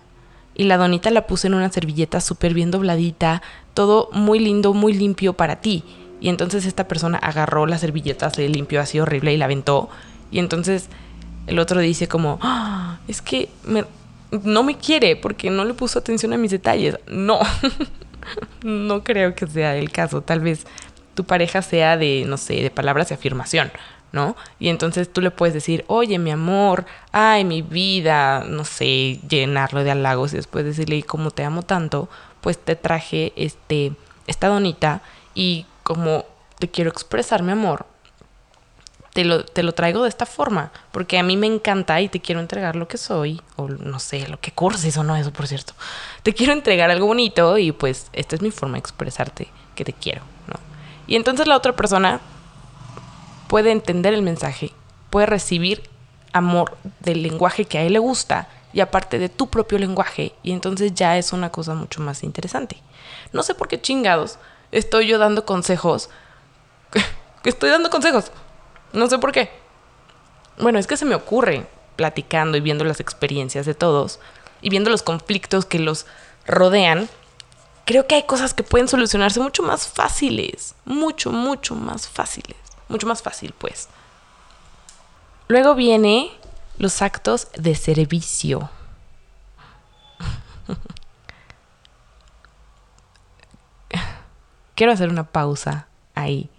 y 0.54 0.64
la 0.64 0.76
donita 0.76 1.10
la 1.10 1.26
puse 1.26 1.46
en 1.46 1.54
una 1.54 1.70
servilleta 1.70 2.20
súper 2.20 2.54
bien 2.54 2.70
dobladita, 2.70 3.42
todo 3.74 4.08
muy 4.12 4.38
lindo, 4.38 4.72
muy 4.72 4.92
limpio 4.94 5.34
para 5.34 5.60
ti. 5.60 5.84
Y 6.20 6.30
entonces 6.30 6.64
esta 6.64 6.88
persona 6.88 7.18
agarró 7.18 7.66
la 7.66 7.78
servilleta, 7.78 8.30
se 8.30 8.48
limpió 8.48 8.80
así 8.80 8.98
horrible 8.98 9.34
y 9.34 9.36
la 9.36 9.44
aventó. 9.44 9.90
Y 10.30 10.38
entonces 10.38 10.88
el 11.46 11.58
otro 11.58 11.80
dice 11.80 12.08
como, 12.08 12.38
ah, 12.40 12.98
es 13.06 13.20
que 13.20 13.50
no 14.30 14.62
me 14.62 14.76
quiere 14.78 15.16
porque 15.16 15.50
no 15.50 15.64
le 15.64 15.74
puso 15.74 15.98
atención 15.98 16.32
a 16.32 16.38
mis 16.38 16.50
detalles. 16.50 16.98
No, 17.06 17.40
no 18.62 19.04
creo 19.04 19.34
que 19.34 19.46
sea 19.46 19.76
el 19.76 19.90
caso. 19.90 20.22
Tal 20.22 20.40
vez 20.40 20.66
tu 21.14 21.24
pareja 21.24 21.62
sea 21.62 21.96
de, 21.96 22.24
no 22.26 22.36
sé, 22.38 22.54
de 22.62 22.70
palabras 22.70 23.10
de 23.10 23.14
afirmación, 23.14 23.70
¿no? 24.12 24.36
Y 24.58 24.68
entonces 24.68 25.12
tú 25.12 25.20
le 25.20 25.30
puedes 25.30 25.54
decir, 25.54 25.84
oye, 25.88 26.18
mi 26.18 26.30
amor, 26.30 26.86
ay, 27.12 27.44
mi 27.44 27.62
vida, 27.62 28.44
no 28.46 28.64
sé, 28.64 29.20
llenarlo 29.28 29.84
de 29.84 29.90
halagos 29.90 30.32
y 30.32 30.36
después 30.36 30.64
decirle, 30.64 31.02
cómo 31.02 31.30
te 31.30 31.44
amo 31.44 31.62
tanto, 31.62 32.08
pues 32.40 32.58
te 32.58 32.76
traje 32.76 33.32
este, 33.36 33.92
esta 34.26 34.48
donita 34.48 35.02
y 35.34 35.66
como 35.82 36.24
te 36.58 36.68
quiero 36.68 36.90
expresar 36.90 37.42
mi 37.42 37.52
amor, 37.52 37.86
te 39.12 39.24
lo, 39.24 39.44
te 39.44 39.62
lo 39.62 39.72
traigo 39.72 40.02
de 40.02 40.10
esta 40.10 40.26
forma, 40.26 40.72
porque 40.92 41.18
a 41.18 41.22
mí 41.22 41.36
me 41.36 41.46
encanta 41.46 42.00
y 42.00 42.08
te 42.08 42.20
quiero 42.20 42.40
entregar 42.40 42.76
lo 42.76 42.86
que 42.86 42.98
soy, 42.98 43.40
o 43.56 43.66
no 43.68 43.98
sé, 43.98 44.28
lo 44.28 44.38
que 44.38 44.52
curses 44.52 44.96
o 44.98 45.04
no, 45.04 45.16
eso 45.16 45.32
por 45.32 45.46
cierto. 45.46 45.72
Te 46.22 46.34
quiero 46.34 46.52
entregar 46.52 46.90
algo 46.90 47.06
bonito 47.06 47.56
y 47.56 47.72
pues 47.72 48.08
esta 48.12 48.36
es 48.36 48.42
mi 48.42 48.50
forma 48.50 48.74
de 48.74 48.80
expresarte 48.80 49.48
que 49.74 49.84
te 49.84 49.94
quiero, 49.94 50.20
¿no? 50.48 50.60
Y 51.06 51.16
entonces 51.16 51.46
la 51.46 51.56
otra 51.56 51.74
persona 51.74 52.20
puede 53.48 53.70
entender 53.70 54.14
el 54.14 54.22
mensaje, 54.22 54.72
puede 55.10 55.26
recibir 55.26 55.88
amor 56.32 56.76
del 57.00 57.22
lenguaje 57.22 57.64
que 57.64 57.78
a 57.78 57.82
él 57.82 57.94
le 57.94 57.98
gusta 57.98 58.48
y 58.72 58.80
aparte 58.80 59.18
de 59.18 59.28
tu 59.28 59.48
propio 59.48 59.78
lenguaje, 59.78 60.34
y 60.42 60.52
entonces 60.52 60.94
ya 60.94 61.16
es 61.16 61.32
una 61.32 61.50
cosa 61.50 61.74
mucho 61.74 62.02
más 62.02 62.22
interesante. 62.22 62.82
No 63.32 63.42
sé 63.42 63.54
por 63.54 63.68
qué 63.68 63.80
chingados 63.80 64.38
estoy 64.72 65.06
yo 65.06 65.18
dando 65.18 65.46
consejos. 65.46 66.10
estoy 67.44 67.70
dando 67.70 67.90
consejos. 67.90 68.30
No 68.92 69.06
sé 69.08 69.18
por 69.18 69.32
qué. 69.32 69.50
Bueno, 70.58 70.78
es 70.78 70.86
que 70.86 70.96
se 70.96 71.04
me 71.04 71.14
ocurre 71.14 71.66
platicando 71.96 72.56
y 72.56 72.60
viendo 72.60 72.84
las 72.84 73.00
experiencias 73.00 73.66
de 73.66 73.74
todos 73.74 74.20
y 74.60 74.70
viendo 74.70 74.90
los 74.90 75.02
conflictos 75.02 75.64
que 75.64 75.78
los 75.78 76.06
rodean, 76.46 77.08
creo 77.84 78.06
que 78.06 78.16
hay 78.16 78.22
cosas 78.24 78.54
que 78.54 78.62
pueden 78.62 78.88
solucionarse 78.88 79.40
mucho 79.40 79.62
más 79.62 79.86
fáciles. 79.86 80.74
Mucho, 80.84 81.30
mucho 81.32 81.74
más 81.74 82.08
fáciles. 82.08 82.56
Mucho 82.88 83.06
más 83.06 83.22
fácil, 83.22 83.54
pues. 83.56 83.88
Luego 85.48 85.74
viene 85.74 86.30
los 86.78 87.02
actos 87.02 87.48
de 87.56 87.74
servicio. 87.74 88.70
Quiero 94.74 94.92
hacer 94.92 95.08
una 95.08 95.24
pausa 95.24 95.86
ahí 96.14 96.50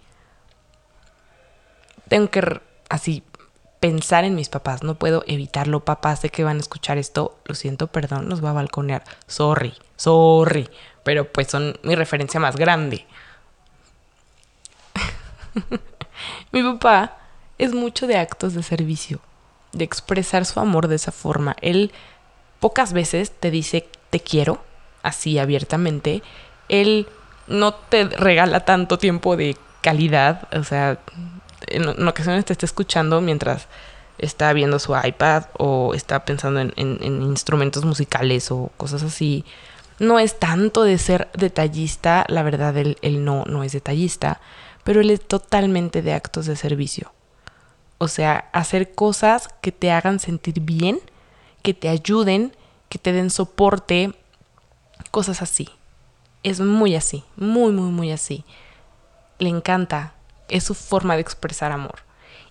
tengo 2.08 2.30
que 2.30 2.60
así 2.88 3.22
pensar 3.80 4.24
en 4.24 4.34
mis 4.34 4.48
papás, 4.48 4.82
no 4.82 4.96
puedo 4.96 5.22
evitarlo. 5.26 5.84
Papás, 5.84 6.20
sé 6.20 6.30
que 6.30 6.44
van 6.44 6.56
a 6.56 6.60
escuchar 6.60 6.98
esto, 6.98 7.38
lo 7.44 7.54
siento, 7.54 7.86
perdón, 7.86 8.28
los 8.28 8.44
va 8.44 8.50
a 8.50 8.54
balconear. 8.54 9.04
Sorry, 9.26 9.74
sorry, 9.96 10.68
pero 11.04 11.30
pues 11.30 11.48
son 11.48 11.78
mi 11.82 11.94
referencia 11.94 12.40
más 12.40 12.56
grande. 12.56 13.06
mi 16.52 16.62
papá 16.62 17.16
es 17.58 17.74
mucho 17.74 18.06
de 18.06 18.16
actos 18.16 18.54
de 18.54 18.62
servicio, 18.62 19.20
de 19.72 19.84
expresar 19.84 20.44
su 20.44 20.60
amor 20.60 20.88
de 20.88 20.96
esa 20.96 21.12
forma. 21.12 21.56
Él 21.60 21.92
pocas 22.60 22.92
veces 22.92 23.32
te 23.32 23.50
dice 23.50 23.88
te 24.10 24.20
quiero, 24.20 24.62
así 25.02 25.38
abiertamente. 25.38 26.22
Él 26.68 27.08
no 27.46 27.74
te 27.74 28.04
regala 28.04 28.64
tanto 28.64 28.98
tiempo 28.98 29.36
de 29.36 29.56
calidad, 29.80 30.48
o 30.54 30.64
sea, 30.64 30.98
en, 31.66 32.06
ocasiones 32.06 32.44
te 32.44 32.52
está 32.52 32.66
escuchando 32.66 33.20
mientras 33.20 33.68
está 34.18 34.52
viendo 34.52 34.78
su 34.78 34.96
iPad 34.96 35.44
o 35.58 35.94
está 35.94 36.24
pensando 36.24 36.60
en, 36.60 36.72
instrumentos 37.02 37.84
musicales 37.84 38.50
o 38.50 38.70
cosas 38.76 39.02
así. 39.02 39.44
No 39.98 40.18
es 40.18 40.38
tanto 40.38 40.84
de 40.84 40.98
ser 40.98 41.28
detallista, 41.34 42.24
la 42.28 42.42
verdad 42.42 42.76
él, 42.76 42.96
no, 43.24 43.44
no 43.46 43.64
es 43.64 43.72
detallista, 43.72 44.40
pero 44.88 45.02
él 45.02 45.10
es 45.10 45.20
totalmente 45.20 46.00
de 46.00 46.14
actos 46.14 46.46
de 46.46 46.56
servicio. 46.56 47.12
O 47.98 48.08
sea, 48.08 48.48
hacer 48.54 48.94
cosas 48.94 49.50
que 49.60 49.70
te 49.70 49.90
hagan 49.90 50.18
sentir 50.18 50.62
bien, 50.62 50.98
que 51.60 51.74
te 51.74 51.90
ayuden, 51.90 52.56
que 52.88 52.96
te 52.96 53.12
den 53.12 53.28
soporte, 53.28 54.14
cosas 55.10 55.42
así. 55.42 55.68
Es 56.42 56.60
muy 56.60 56.94
así, 56.94 57.22
muy, 57.36 57.70
muy, 57.70 57.90
muy 57.90 58.12
así. 58.12 58.46
Le 59.38 59.50
encanta 59.50 60.14
es 60.48 60.64
su 60.64 60.72
forma 60.74 61.16
de 61.16 61.20
expresar 61.20 61.70
amor. 61.70 61.98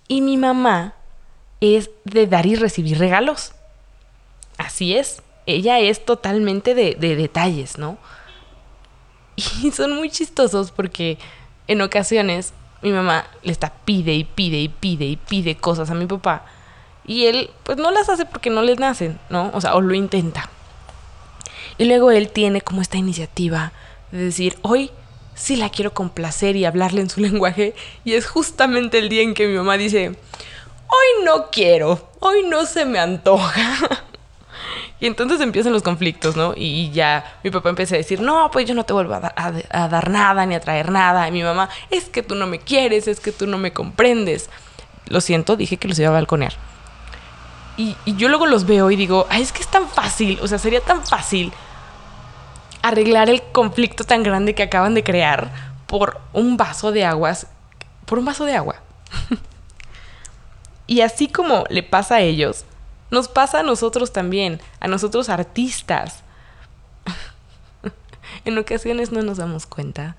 Y 0.08 0.22
mi 0.22 0.38
mamá 0.38 0.94
es 1.60 1.90
de 2.04 2.28
dar 2.28 2.46
y 2.46 2.54
recibir 2.54 3.00
regalos. 3.00 3.54
Así 4.60 4.96
es. 4.96 5.24
Ella 5.48 5.80
es 5.80 6.06
totalmente 6.06 6.76
de, 6.76 6.94
detalles, 7.16 7.80
¿no? 7.80 7.98
Y 9.64 9.72
son 9.72 9.96
muy 9.96 10.12
chistosos 10.12 10.70
porque 10.70 11.18
en 11.68 11.82
ocasiones 11.82 12.54
mi 12.82 12.92
mamá 12.92 13.26
le 13.44 13.52
está 13.52 13.74
pide 13.86 14.14
y 14.14 14.24
pide 14.24 14.58
y 14.58 14.70
pide 14.70 15.06
y 15.06 15.16
pide 15.16 15.58
cosas 15.58 15.90
a 15.90 15.96
mi 15.96 16.06
papá. 16.06 16.46
Y 17.06 17.26
él 17.26 17.50
pues 17.64 17.78
no 17.78 17.92
las 17.92 18.10
hace 18.10 18.26
porque 18.26 18.50
no 18.50 18.62
les 18.62 18.80
nacen, 18.80 19.20
¿no? 19.30 19.52
O 19.54 19.62
sea, 19.62 19.76
o 19.76 19.82
lo 19.82 19.94
intenta. 19.94 20.50
Y 21.78 21.86
luego 21.86 22.12
él 22.12 22.30
tiene 22.30 22.62
como 22.62 22.82
esta 22.82 22.98
iniciativa 22.98 23.72
de 24.12 24.20
decir, 24.20 24.58
hoy 24.62 24.92
sí 25.36 25.56
la 25.56 25.70
quiero 25.70 25.94
complacer 25.94 26.56
y 26.56 26.66
hablarle 26.66 27.02
en 27.02 27.10
su 27.10 27.22
lenguaje. 27.22 27.76
Y 28.04 28.14
es 28.14 28.28
justamente 28.28 28.98
el 29.00 29.10
día 29.10 29.22
en 29.22 29.34
que 29.34 29.48
mi 29.48 29.56
mamá 29.56 29.78
dice, 29.78 30.10
hoy 30.10 31.26
no 31.26 31.50
quiero, 31.52 32.10
hoy 32.20 32.44
no 32.48 32.66
se 32.66 32.86
me 32.86 33.00
antoja. 33.00 34.04
Y 35.00 35.06
entonces 35.06 35.40
empiezan 35.42 35.74
los 35.74 35.84
conflictos, 35.84 36.36
¿no? 36.36 36.54
Y 36.56 36.90
ya 36.92 37.40
mi 37.44 37.52
papá 37.52 37.70
empieza 37.70 37.96
a 37.96 38.00
decir, 38.00 38.20
no, 38.20 38.50
pues 38.52 38.66
yo 38.66 38.74
no 38.74 38.84
te 38.84 38.94
vuelvo 38.94 39.14
a, 39.14 39.52
dar 39.88 40.10
nada 40.10 40.46
ni 40.46 40.56
a 40.56 40.60
traer 40.60 40.92
nada. 40.92 41.28
Y 41.28 41.32
mi 41.32 41.44
mamá, 41.44 41.70
es 41.92 42.06
que 42.06 42.24
tú 42.24 42.34
no 42.34 42.48
me 42.48 42.60
quieres, 42.60 43.08
es 43.08 43.20
que 43.20 43.32
tú 43.32 43.46
no 43.46 43.60
me 43.60 43.74
comprendes. 43.74 44.50
Lo 45.08 45.22
siento, 45.22 45.56
dije 45.56 45.78
que 45.78 45.88
los 45.88 46.00
iba 46.00 46.10
a 46.10 46.14
balconear. 46.14 46.54
Y, 47.78 47.96
y 48.06 48.16
yo 48.16 48.28
luego 48.28 48.48
los 48.48 48.66
veo 48.66 48.90
y 48.90 48.96
digo, 48.96 49.28
ay, 49.30 49.44
es 49.44 49.52
que 49.52 49.62
es 49.62 49.68
tan 49.68 49.88
fácil, 49.88 50.40
o 50.42 50.48
sea, 50.48 50.58
sería 50.58 50.82
tan 50.82 51.06
fácil 51.06 51.54
arreglar 52.82 53.30
el 53.30 53.44
conflicto 53.52 54.04
tan 54.04 54.24
grande 54.24 54.56
que 54.56 54.64
acaban 54.64 54.96
de 54.96 55.04
crear 55.04 55.52
por 55.86 56.20
un 56.34 56.58
vaso 56.58 56.92
de 56.92 57.06
aguas, 57.06 57.48
por 58.06 58.18
un 58.18 58.26
vaso 58.26 58.46
de 58.46 58.56
agua. 58.56 58.78
y 60.88 61.02
así 61.02 61.28
como 61.28 61.66
le 61.70 61.84
pasa 61.84 62.16
a 62.16 62.22
ellos, 62.22 62.66
nos 63.12 63.28
pasa 63.28 63.60
a 63.60 63.64
nosotros 63.64 64.14
también, 64.14 64.60
a 64.80 64.88
nosotros 64.88 65.30
artistas. 65.30 66.24
en 68.46 68.58
ocasiones 68.58 69.12
no 69.12 69.22
nos 69.22 69.38
damos 69.38 69.66
cuenta 69.66 70.16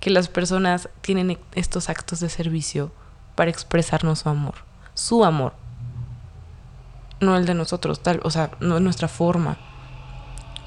que 0.00 0.10
las 0.10 0.28
personas 0.28 0.88
tienen 1.00 1.38
estos 1.54 1.88
actos 1.88 2.20
de 2.20 2.28
servicio 2.28 2.92
para 3.36 3.50
expresarnos 3.50 4.20
su 4.20 4.28
amor, 4.28 4.54
su 4.94 5.24
amor, 5.24 5.54
no 7.20 7.36
el 7.36 7.46
de 7.46 7.54
nosotros, 7.54 8.02
tal, 8.02 8.20
o 8.24 8.30
sea, 8.30 8.50
no 8.60 8.76
es 8.76 8.82
nuestra 8.82 9.08
forma. 9.08 9.56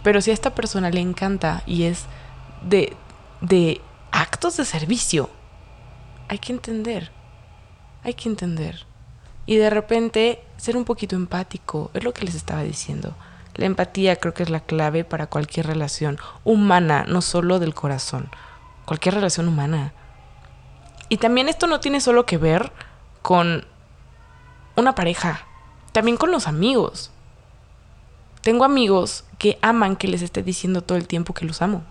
Pero 0.03 0.21
si 0.21 0.31
a 0.31 0.33
esta 0.33 0.55
persona 0.55 0.89
le 0.89 1.01
encanta 1.01 1.63
y 1.65 1.83
es 1.83 2.05
de, 2.61 2.95
de 3.41 3.81
actos 4.11 4.55
de 4.55 4.63
servicio, 4.63 5.29
hay 6.29 6.39
que 6.39 6.53
entender, 6.53 7.11
hay 8.03 8.13
que 8.13 8.29
entender. 8.29 8.85
Y 9.45 9.57
de 9.57 9.69
repente 9.69 10.41
ser 10.57 10.77
un 10.77 10.85
poquito 10.85 11.15
empático, 11.15 11.91
es 11.93 12.03
lo 12.03 12.13
que 12.13 12.25
les 12.25 12.35
estaba 12.35 12.63
diciendo. 12.63 13.13
La 13.55 13.65
empatía 13.65 14.15
creo 14.17 14.33
que 14.33 14.43
es 14.43 14.49
la 14.49 14.59
clave 14.59 15.03
para 15.03 15.27
cualquier 15.27 15.67
relación 15.67 16.17
humana, 16.43 17.05
no 17.07 17.21
solo 17.21 17.59
del 17.59 17.73
corazón, 17.73 18.29
cualquier 18.85 19.15
relación 19.15 19.47
humana. 19.47 19.93
Y 21.07 21.17
también 21.17 21.47
esto 21.47 21.67
no 21.67 21.79
tiene 21.79 22.01
solo 22.01 22.25
que 22.25 22.37
ver 22.37 22.71
con 23.21 23.65
una 24.75 24.95
pareja, 24.95 25.45
también 25.91 26.17
con 26.17 26.31
los 26.31 26.47
amigos. 26.47 27.11
Tengo 28.41 28.65
amigos 28.65 29.23
que 29.37 29.57
aman 29.61 29.95
que 29.95 30.07
les 30.07 30.21
esté 30.21 30.43
diciendo 30.43 30.81
todo 30.81 30.97
el 30.97 31.07
tiempo 31.07 31.33
que 31.33 31.45
los 31.45 31.61
amo. 31.61 31.83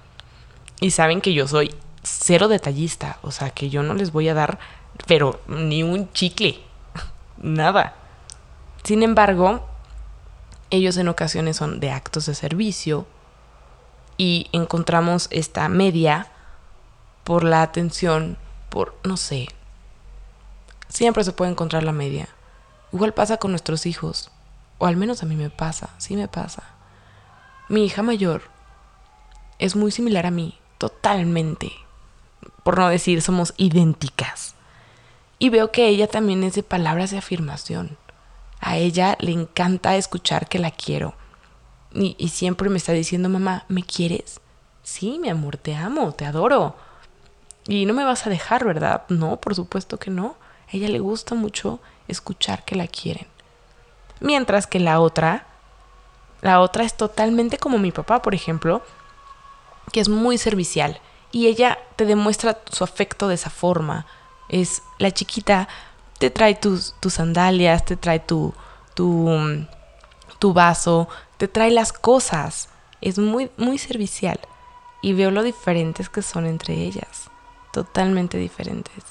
y 0.80 0.92
saben 0.92 1.20
que 1.20 1.34
yo 1.34 1.46
soy 1.46 1.74
cero 2.02 2.48
detallista, 2.48 3.18
o 3.22 3.32
sea, 3.32 3.50
que 3.50 3.68
yo 3.68 3.82
no 3.82 3.94
les 3.94 4.12
voy 4.12 4.28
a 4.28 4.34
dar, 4.34 4.58
pero 5.06 5.40
ni 5.48 5.82
un 5.82 6.12
chicle 6.12 6.60
nada. 7.38 7.94
Sin 8.82 9.02
embargo, 9.02 9.66
ellos 10.70 10.96
en 10.96 11.08
ocasiones 11.08 11.56
son 11.56 11.80
de 11.80 11.90
actos 11.90 12.26
de 12.26 12.34
servicio 12.34 13.06
y 14.16 14.48
encontramos 14.52 15.28
esta 15.30 15.68
media 15.68 16.28
por 17.24 17.44
la 17.44 17.62
atención, 17.62 18.36
por, 18.70 18.96
no 19.04 19.16
sé, 19.16 19.48
siempre 20.88 21.24
se 21.24 21.32
puede 21.32 21.50
encontrar 21.50 21.82
la 21.82 21.92
media. 21.92 22.28
Igual 22.92 23.14
pasa 23.14 23.36
con 23.36 23.50
nuestros 23.52 23.86
hijos, 23.86 24.30
o 24.78 24.86
al 24.86 24.96
menos 24.96 25.22
a 25.22 25.26
mí 25.26 25.36
me 25.36 25.50
pasa, 25.50 25.90
sí 25.98 26.16
me 26.16 26.28
pasa. 26.28 26.62
Mi 27.68 27.84
hija 27.84 28.02
mayor 28.02 28.42
es 29.58 29.76
muy 29.76 29.90
similar 29.90 30.26
a 30.26 30.30
mí, 30.30 30.58
totalmente. 30.78 31.72
Por 32.62 32.78
no 32.78 32.88
decir, 32.88 33.22
somos 33.22 33.54
idénticas. 33.56 34.55
Y 35.38 35.50
veo 35.50 35.70
que 35.70 35.88
ella 35.88 36.06
también 36.06 36.42
es 36.44 36.54
de 36.54 36.62
palabras 36.62 37.10
de 37.10 37.18
afirmación. 37.18 37.98
A 38.60 38.76
ella 38.76 39.16
le 39.20 39.32
encanta 39.32 39.96
escuchar 39.96 40.48
que 40.48 40.58
la 40.58 40.70
quiero. 40.70 41.14
Y, 41.92 42.28
siempre 42.28 42.68
me 42.68 42.76
está 42.76 42.92
diciendo, 42.92 43.28
mamá, 43.28 43.64
¿me 43.68 43.82
quieres? 43.82 44.40
Sí, 44.82 45.18
mi 45.18 45.30
amor, 45.30 45.56
te 45.56 45.74
amo, 45.74 46.12
te 46.12 46.26
adoro. 46.26 46.76
Y 47.66 47.86
no 47.86 47.94
me 47.94 48.04
vas 48.04 48.26
a 48.26 48.30
dejar, 48.30 48.64
¿verdad? 48.64 49.04
No, 49.08 49.38
por 49.38 49.54
supuesto 49.54 49.98
que 49.98 50.10
no. 50.10 50.36
A 50.68 50.76
ella 50.76 50.88
le 50.88 50.98
gusta 50.98 51.34
mucho 51.34 51.80
escuchar 52.08 52.64
que 52.64 52.76
la 52.76 52.86
quieren. 52.86 53.26
Mientras 54.20 54.66
que 54.66 54.78
la 54.78 55.00
otra, 55.00 55.46
la 56.42 56.60
otra 56.60 56.84
es 56.84 56.96
totalmente 56.96 57.58
como 57.58 57.78
mi 57.78 57.92
papá, 57.92 58.20
por 58.20 58.34
ejemplo, 58.34 58.82
que 59.92 60.00
es 60.00 60.08
muy 60.08 60.38
servicial. 60.38 61.00
Y 61.32 61.46
ella 61.46 61.78
te 61.96 62.04
demuestra 62.04 62.58
su 62.70 62.84
afecto 62.84 63.28
de 63.28 63.34
esa 63.34 63.50
forma 63.50 64.06
es 64.48 64.82
la 64.98 65.10
chiquita 65.10 65.68
te 66.18 66.30
trae 66.30 66.54
tus, 66.54 66.94
tus 67.00 67.14
sandalias, 67.14 67.84
te 67.84 67.96
trae 67.96 68.20
tu, 68.20 68.54
tu, 68.94 69.66
tu 70.38 70.52
vaso, 70.52 71.08
te 71.36 71.48
trae 71.48 71.70
las 71.70 71.92
cosas. 71.92 72.68
Es 73.00 73.18
muy, 73.18 73.50
muy 73.56 73.78
servicial. 73.78 74.40
Y 75.02 75.12
veo 75.12 75.30
lo 75.30 75.42
diferentes 75.42 76.08
que 76.08 76.22
son 76.22 76.46
entre 76.46 76.74
ellas. 76.74 77.30
Totalmente 77.72 78.38
diferentes. 78.38 79.04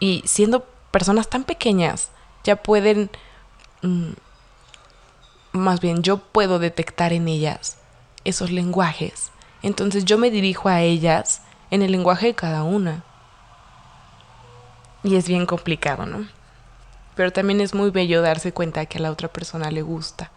Y 0.00 0.22
siendo 0.26 0.64
personas 0.90 1.28
tan 1.28 1.44
pequeñas, 1.44 2.10
ya 2.42 2.56
pueden... 2.56 3.10
Mm, 3.82 4.12
más 5.52 5.80
bien, 5.80 6.02
yo 6.02 6.18
puedo 6.18 6.58
detectar 6.58 7.12
en 7.12 7.28
ellas 7.28 7.78
esos 8.24 8.50
lenguajes. 8.50 9.30
Entonces 9.62 10.04
yo 10.04 10.18
me 10.18 10.30
dirijo 10.30 10.68
a 10.68 10.80
ellas 10.80 11.42
en 11.70 11.82
el 11.82 11.92
lenguaje 11.92 12.28
de 12.28 12.34
cada 12.34 12.64
una. 12.64 13.04
Y 15.04 15.16
es 15.16 15.28
bien 15.28 15.44
complicado, 15.44 16.06
¿no? 16.06 16.26
Pero 17.14 17.30
también 17.30 17.60
es 17.60 17.74
muy 17.74 17.90
bello 17.90 18.22
darse 18.22 18.52
cuenta 18.52 18.86
que 18.86 18.98
a 18.98 19.02
la 19.02 19.10
otra 19.10 19.28
persona 19.28 19.70
le 19.70 19.82
gusta, 19.82 20.32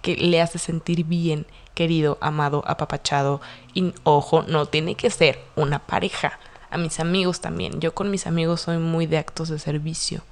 que 0.00 0.16
le 0.16 0.40
hace 0.40 0.58
sentir 0.58 1.04
bien, 1.04 1.46
querido, 1.74 2.16
amado, 2.20 2.64
apapachado. 2.66 3.42
Y 3.74 3.92
ojo, 4.04 4.42
no 4.42 4.66
tiene 4.66 4.94
que 4.94 5.10
ser 5.10 5.44
una 5.54 5.78
pareja. 5.80 6.38
A 6.70 6.78
mis 6.78 6.98
amigos 6.98 7.40
también. 7.40 7.78
Yo 7.80 7.94
con 7.94 8.10
mis 8.10 8.26
amigos 8.26 8.62
soy 8.62 8.78
muy 8.78 9.06
de 9.06 9.18
actos 9.18 9.48
de 9.50 9.58
servicio. 9.58 10.22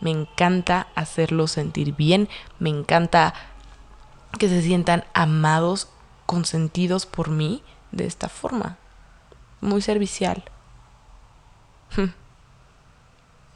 Me 0.00 0.10
encanta 0.10 0.88
hacerlos 0.94 1.52
sentir 1.52 1.94
bien, 1.94 2.28
me 2.58 2.68
encanta 2.68 3.32
que 4.38 4.48
se 4.48 4.60
sientan 4.60 5.04
amados, 5.14 5.88
consentidos 6.26 7.06
por 7.06 7.30
mí 7.30 7.62
de 7.90 8.04
esta 8.06 8.28
forma. 8.28 8.76
Muy 9.60 9.80
servicial. 9.80 10.44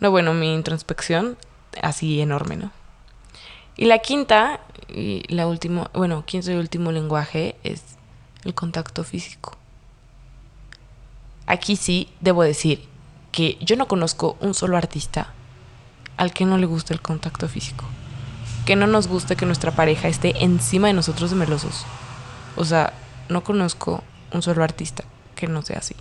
No, 0.01 0.11
bueno, 0.11 0.35
mi 0.35 0.55
introspección 0.55 1.37
así 1.83 2.21
enorme, 2.21 2.57
¿no? 2.57 2.71
Y 3.77 3.87
la 3.87 3.99
quinta, 3.99 4.61
y 4.89 5.23
la 5.33 5.47
última, 5.47 5.91
bueno, 5.95 6.25
quinto 6.25 6.51
y 6.51 6.55
último 6.55 6.93
lenguaje 6.93 7.57
es 7.63 7.83
el 8.45 8.55
contacto 8.55 9.05
físico. 9.05 9.57
Aquí 11.47 11.77
sí 11.77 12.09
debo 12.21 12.43
decir 12.43 12.85
que 13.33 13.57
yo 13.61 13.77
no 13.77 13.89
conozco 13.89 14.37
un 14.41 14.55
solo 14.55 14.77
artista 14.77 15.33
al 16.17 16.33
que 16.33 16.45
no 16.45 16.59
le 16.59 16.67
guste 16.67 16.93
el 16.93 17.01
contacto 17.01 17.49
físico. 17.49 17.85
Que 18.67 18.77
no 18.77 18.87
nos 18.87 19.07
guste 19.07 19.37
que 19.37 19.47
nuestra 19.47 19.71
pareja 19.71 20.09
esté 20.09 20.45
encima 20.45 20.89
de 20.89 20.95
nosotros 20.95 21.31
de 21.31 21.37
melosos. 21.37 21.87
O 22.57 22.65
sea, 22.65 22.93
no 23.29 23.45
conozco 23.45 24.03
un 24.33 24.43
solo 24.43 24.63
artista 24.65 25.05
que 25.37 25.47
no 25.47 25.63
sea 25.63 25.79
así. 25.79 25.95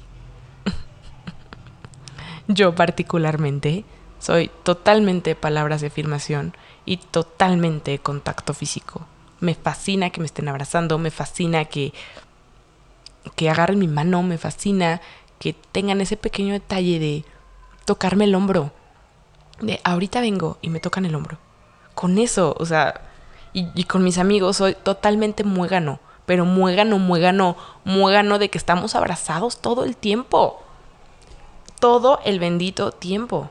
Yo 2.48 2.74
particularmente 2.76 3.84
soy 4.20 4.50
totalmente 4.64 5.36
palabras 5.36 5.82
de 5.82 5.88
afirmación 5.88 6.56
y 6.86 6.98
totalmente 6.98 8.00
contacto 8.00 8.54
físico. 8.54 9.06
Me 9.40 9.54
fascina 9.54 10.10
que 10.10 10.22
me 10.22 10.26
estén 10.26 10.48
abrazando, 10.48 10.98
me 10.98 11.12
fascina 11.12 11.66
que, 11.66 11.94
que 13.36 13.50
agarren 13.50 13.80
mi 13.80 13.88
mano, 13.88 14.24
me 14.24 14.38
fascina 14.38 15.02
que 15.40 15.54
tengan 15.54 16.02
ese 16.02 16.16
pequeño 16.18 16.54
detalle 16.54 17.00
de 17.00 17.26
tocarme 17.86 18.24
el 18.24 18.36
hombro. 18.36 18.72
De 19.60 19.82
ahorita 19.84 20.22
vengo 20.22 20.58
y 20.62 20.70
me 20.70 20.80
tocan 20.80 21.06
el 21.06 21.16
hombro. 21.16 21.38
Con 21.96 22.18
eso, 22.18 22.56
o 22.58 22.66
sea, 22.66 23.02
y, 23.54 23.68
y 23.76 23.84
con 23.84 24.04
mis 24.04 24.18
amigos 24.18 24.58
soy 24.58 24.76
totalmente 24.76 25.44
muégano, 25.44 26.00
pero 26.26 26.46
muégano, 26.46 26.98
muégano, 26.98 27.58
muégano 27.84 28.40
de 28.40 28.50
que 28.50 28.58
estamos 28.58 28.96
abrazados 28.96 29.58
todo 29.58 29.84
el 29.84 29.98
tiempo 29.98 30.64
todo 31.80 32.20
el 32.26 32.40
bendito 32.40 32.92
tiempo. 32.92 33.50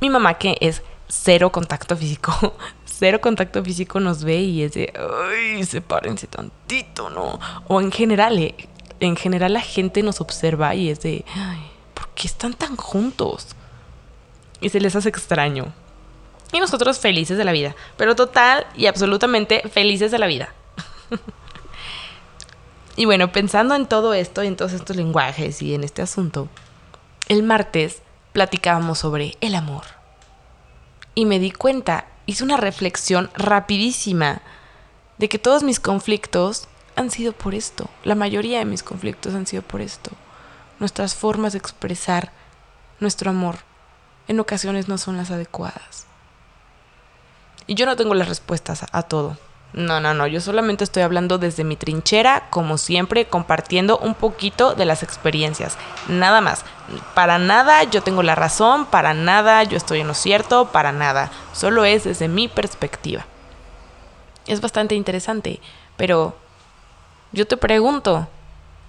Mi 0.00 0.10
mamá, 0.10 0.34
que 0.34 0.56
es 0.60 0.82
cero 1.08 1.50
contacto 1.52 1.96
físico, 1.96 2.54
cero 2.84 3.20
contacto 3.20 3.62
físico 3.62 4.00
nos 4.00 4.24
ve 4.24 4.40
y 4.40 4.62
es 4.62 4.72
de, 4.72 4.92
ay, 4.96 5.64
sepárense 5.64 6.26
tantito, 6.26 7.10
¿no? 7.10 7.38
O 7.68 7.80
en 7.80 7.92
general, 7.92 8.38
eh, 8.38 8.54
en 9.00 9.16
general 9.16 9.52
la 9.52 9.60
gente 9.60 10.02
nos 10.02 10.20
observa 10.20 10.74
y 10.74 10.90
es 10.90 11.00
de, 11.00 11.24
ay, 11.34 11.70
¿por 11.94 12.08
qué 12.10 12.26
están 12.26 12.54
tan 12.54 12.76
juntos? 12.76 13.48
Y 14.60 14.70
se 14.70 14.80
les 14.80 14.96
hace 14.96 15.08
extraño. 15.08 15.72
Y 16.52 16.60
nosotros 16.60 16.98
felices 16.98 17.36
de 17.36 17.44
la 17.44 17.52
vida, 17.52 17.74
pero 17.96 18.14
total 18.14 18.66
y 18.76 18.86
absolutamente 18.86 19.62
felices 19.68 20.10
de 20.10 20.18
la 20.18 20.26
vida. 20.26 20.54
y 22.96 23.04
bueno, 23.04 23.32
pensando 23.32 23.74
en 23.74 23.86
todo 23.86 24.14
esto, 24.14 24.42
en 24.42 24.56
todos 24.56 24.72
estos 24.72 24.96
lenguajes 24.96 25.60
y 25.60 25.74
en 25.74 25.82
este 25.82 26.02
asunto, 26.02 26.48
el 27.28 27.42
martes 27.42 28.02
platicábamos 28.32 28.98
sobre 28.98 29.36
el 29.40 29.54
amor. 29.54 29.84
Y 31.14 31.24
me 31.24 31.38
di 31.38 31.50
cuenta, 31.50 32.06
hice 32.26 32.44
una 32.44 32.56
reflexión 32.56 33.30
rapidísima 33.34 34.42
de 35.18 35.28
que 35.28 35.38
todos 35.38 35.62
mis 35.62 35.80
conflictos 35.80 36.68
han 36.94 37.10
sido 37.10 37.32
por 37.32 37.54
esto. 37.54 37.88
La 38.04 38.14
mayoría 38.14 38.58
de 38.58 38.64
mis 38.64 38.82
conflictos 38.82 39.34
han 39.34 39.46
sido 39.46 39.62
por 39.62 39.80
esto. 39.80 40.10
Nuestras 40.78 41.14
formas 41.14 41.52
de 41.52 41.58
expresar 41.58 42.32
nuestro 43.00 43.30
amor 43.30 43.58
en 44.28 44.40
ocasiones 44.40 44.88
no 44.88 44.98
son 44.98 45.16
las 45.16 45.30
adecuadas. 45.30 46.06
Y 47.66 47.74
yo 47.74 47.86
no 47.86 47.96
tengo 47.96 48.14
las 48.14 48.28
respuestas 48.28 48.84
a, 48.90 49.02
todo. 49.02 49.38
No, 49.76 50.00
no, 50.00 50.14
no, 50.14 50.26
yo 50.26 50.40
solamente 50.40 50.84
estoy 50.84 51.02
hablando 51.02 51.36
desde 51.36 51.62
mi 51.62 51.76
trinchera, 51.76 52.48
como 52.48 52.78
siempre, 52.78 53.26
compartiendo 53.26 53.98
un 53.98 54.14
poquito 54.14 54.74
de 54.74 54.86
las 54.86 55.02
experiencias. 55.02 55.76
Nada 56.08 56.40
más. 56.40 56.64
Para 57.14 57.38
nada 57.38 57.84
yo 57.84 58.02
tengo 58.02 58.22
la 58.22 58.34
razón, 58.34 58.86
para 58.86 59.12
nada 59.12 59.62
yo 59.64 59.76
estoy 59.76 60.00
en 60.00 60.08
lo 60.08 60.14
cierto, 60.14 60.68
para 60.72 60.92
nada. 60.92 61.30
Solo 61.52 61.84
es 61.84 62.04
desde 62.04 62.26
mi 62.26 62.48
perspectiva. 62.48 63.26
Es 64.46 64.62
bastante 64.62 64.94
interesante, 64.94 65.60
pero 65.98 66.34
yo 67.32 67.46
te 67.46 67.58
pregunto, 67.58 68.28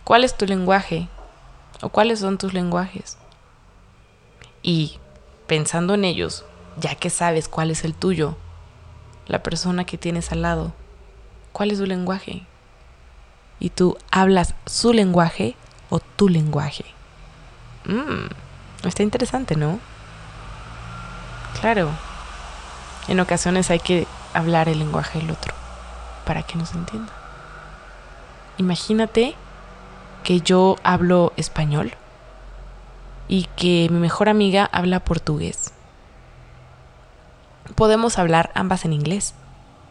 ¿cuál 0.05 0.23
es 0.23 0.37
tu 0.37 0.45
lenguaje? 0.45 1.09
¿O 1.81 1.89
cuáles 1.89 2.21
son 2.21 2.37
tus 2.37 2.53
lenguajes? 2.53 3.17
Y 4.61 4.99
pensando 5.47 5.95
en 5.95 6.05
ellos, 6.05 6.45
ya 6.79 6.95
que 6.95 7.09
sabes 7.09 7.49
cuál 7.49 7.71
es 7.71 7.83
el 7.83 7.93
tuyo, 7.93 8.37
la 9.27 9.43
persona 9.43 9.83
que 9.83 9.97
tienes 9.97 10.31
al 10.31 10.41
lado, 10.41 10.73
cuál 11.51 11.71
es 11.71 11.77
su 11.77 11.85
lenguaje. 11.85 12.45
Y 13.59 13.69
tú 13.69 13.97
hablas 14.11 14.53
su 14.65 14.93
lenguaje 14.93 15.55
o 15.89 15.99
tu 15.99 16.29
lenguaje. 16.29 16.85
Mmm, 17.85 18.27
está 18.83 19.03
interesante, 19.03 19.55
¿no? 19.55 19.79
Claro, 21.59 21.89
en 23.07 23.19
ocasiones 23.19 23.71
hay 23.71 23.79
que 23.79 24.05
hablar 24.33 24.69
el 24.69 24.79
lenguaje 24.79 25.19
del 25.19 25.31
otro 25.31 25.53
para 26.25 26.43
que 26.43 26.57
nos 26.57 26.73
entienda. 26.73 27.11
Imagínate 28.57 29.35
que 30.23 30.41
yo 30.41 30.75
hablo 30.83 31.33
español 31.37 31.93
y 33.27 33.45
que 33.55 33.87
mi 33.89 33.99
mejor 33.99 34.29
amiga 34.29 34.69
habla 34.71 34.99
portugués. 34.99 35.73
Podemos 37.75 38.17
hablar 38.17 38.51
ambas 38.55 38.85
en 38.85 38.93
inglés, 38.93 39.33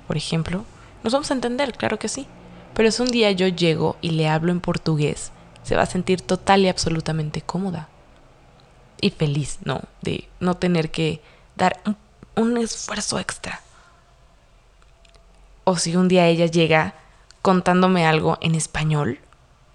por 0.07 0.17
ejemplo. 0.17 0.65
Nos 1.03 1.13
vamos 1.13 1.31
a 1.31 1.35
entender, 1.35 1.73
claro 1.73 1.99
que 1.99 2.09
sí. 2.09 2.27
Pero 2.75 2.91
si 2.91 3.03
un 3.03 3.09
día 3.09 3.31
yo 3.33 3.49
llego 3.49 3.97
y 4.01 4.11
le 4.11 4.29
hablo 4.29 4.53
en 4.53 4.61
portugués, 4.61 5.33
se 5.63 5.77
va 5.77 5.83
a 5.83 5.87
sentir 5.87 6.21
total 6.21 6.61
y 6.63 6.69
absolutamente 6.69 7.43
cómoda. 7.43 7.89
Y 9.01 9.11
feliz, 9.11 9.59
¿no? 9.65 9.83
De 10.03 10.29
no 10.41 10.57
tener 10.57 10.91
que 10.91 11.23
dar 11.57 11.81
un, 12.35 12.57
esfuerzo 12.57 13.19
extra. 13.19 13.61
O 15.65 15.77
si 15.77 15.97
un 15.97 16.09
día 16.09 16.27
ella 16.29 16.47
llega 16.47 16.95
contándome 17.43 18.07
algo 18.07 18.39
en 18.41 18.55
español, 18.55 19.21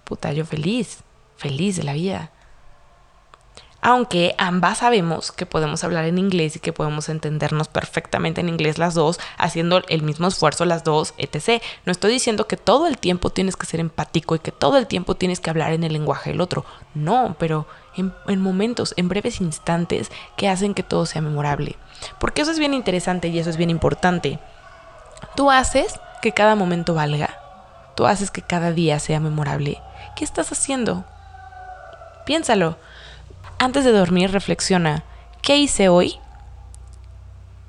puta, 0.04 0.32
yo 0.32 0.44
feliz, 0.46 0.98
feliz 1.36 1.76
de 1.76 1.82
la 1.82 1.92
vida 1.94 2.30
aunque 3.82 4.36
ambas 4.38 4.78
sabemos 4.78 5.32
que 5.32 5.44
podemos 5.44 5.82
hablar 5.82 6.04
en 6.04 6.16
inglés 6.16 6.54
y 6.54 6.60
que 6.60 6.72
podemos 6.72 7.08
entendernos 7.08 7.66
perfectamente 7.66 8.40
en 8.40 8.48
inglés 8.48 8.78
las 8.78 8.94
dos, 8.94 9.18
haciendo 9.36 9.82
el 9.88 10.02
mismo 10.02 10.28
esfuerzo 10.28 10.64
las 10.64 10.84
dos, 10.84 11.14
etc. 11.18 11.60
No 11.84 11.90
estoy 11.90 12.12
diciendo 12.12 12.46
que 12.46 12.56
todo 12.56 12.86
el 12.86 12.96
tiempo 12.96 13.30
tienes 13.30 13.56
que 13.56 13.66
ser 13.66 13.80
empático 13.80 14.36
y 14.36 14.38
que 14.38 14.52
todo 14.52 14.78
el 14.78 14.86
tiempo 14.86 15.16
tienes 15.16 15.40
que 15.40 15.50
hablar 15.50 15.72
en 15.72 15.82
el 15.82 15.92
lenguaje 15.92 16.30
del 16.30 16.40
otro. 16.40 16.64
No, 16.94 17.34
pero 17.40 17.66
en, 17.96 18.40
momentos, 18.40 18.94
en 18.96 19.08
breves 19.08 19.40
instantes 19.40 20.12
que 20.36 20.48
hacen 20.48 20.74
que 20.74 20.84
todo 20.84 21.04
sea 21.04 21.20
memorable. 21.20 21.76
Porque 22.20 22.42
eso 22.42 22.52
es 22.52 22.60
bien 22.60 22.74
interesante 22.74 23.28
y 23.28 23.38
eso 23.40 23.50
es 23.50 23.56
bien 23.56 23.70
importante. 23.70 24.38
Tú 25.34 25.50
haces 25.50 25.98
que 26.22 26.30
cada 26.30 26.54
momento 26.54 26.94
valga. 26.94 27.36
Tú 27.96 28.06
haces 28.06 28.30
que 28.30 28.42
cada 28.42 28.70
día 28.70 29.00
sea 29.00 29.18
memorable. 29.18 29.82
¿Qué 30.14 30.24
estás 30.24 30.52
haciendo? 30.52 31.04
Piénsalo. 32.24 32.76
Antes 33.62 33.84
de 33.84 33.92
dormir, 33.92 34.32
reflexiona, 34.32 35.04
¿qué 35.40 35.56
hice 35.56 35.88
hoy 35.88 36.18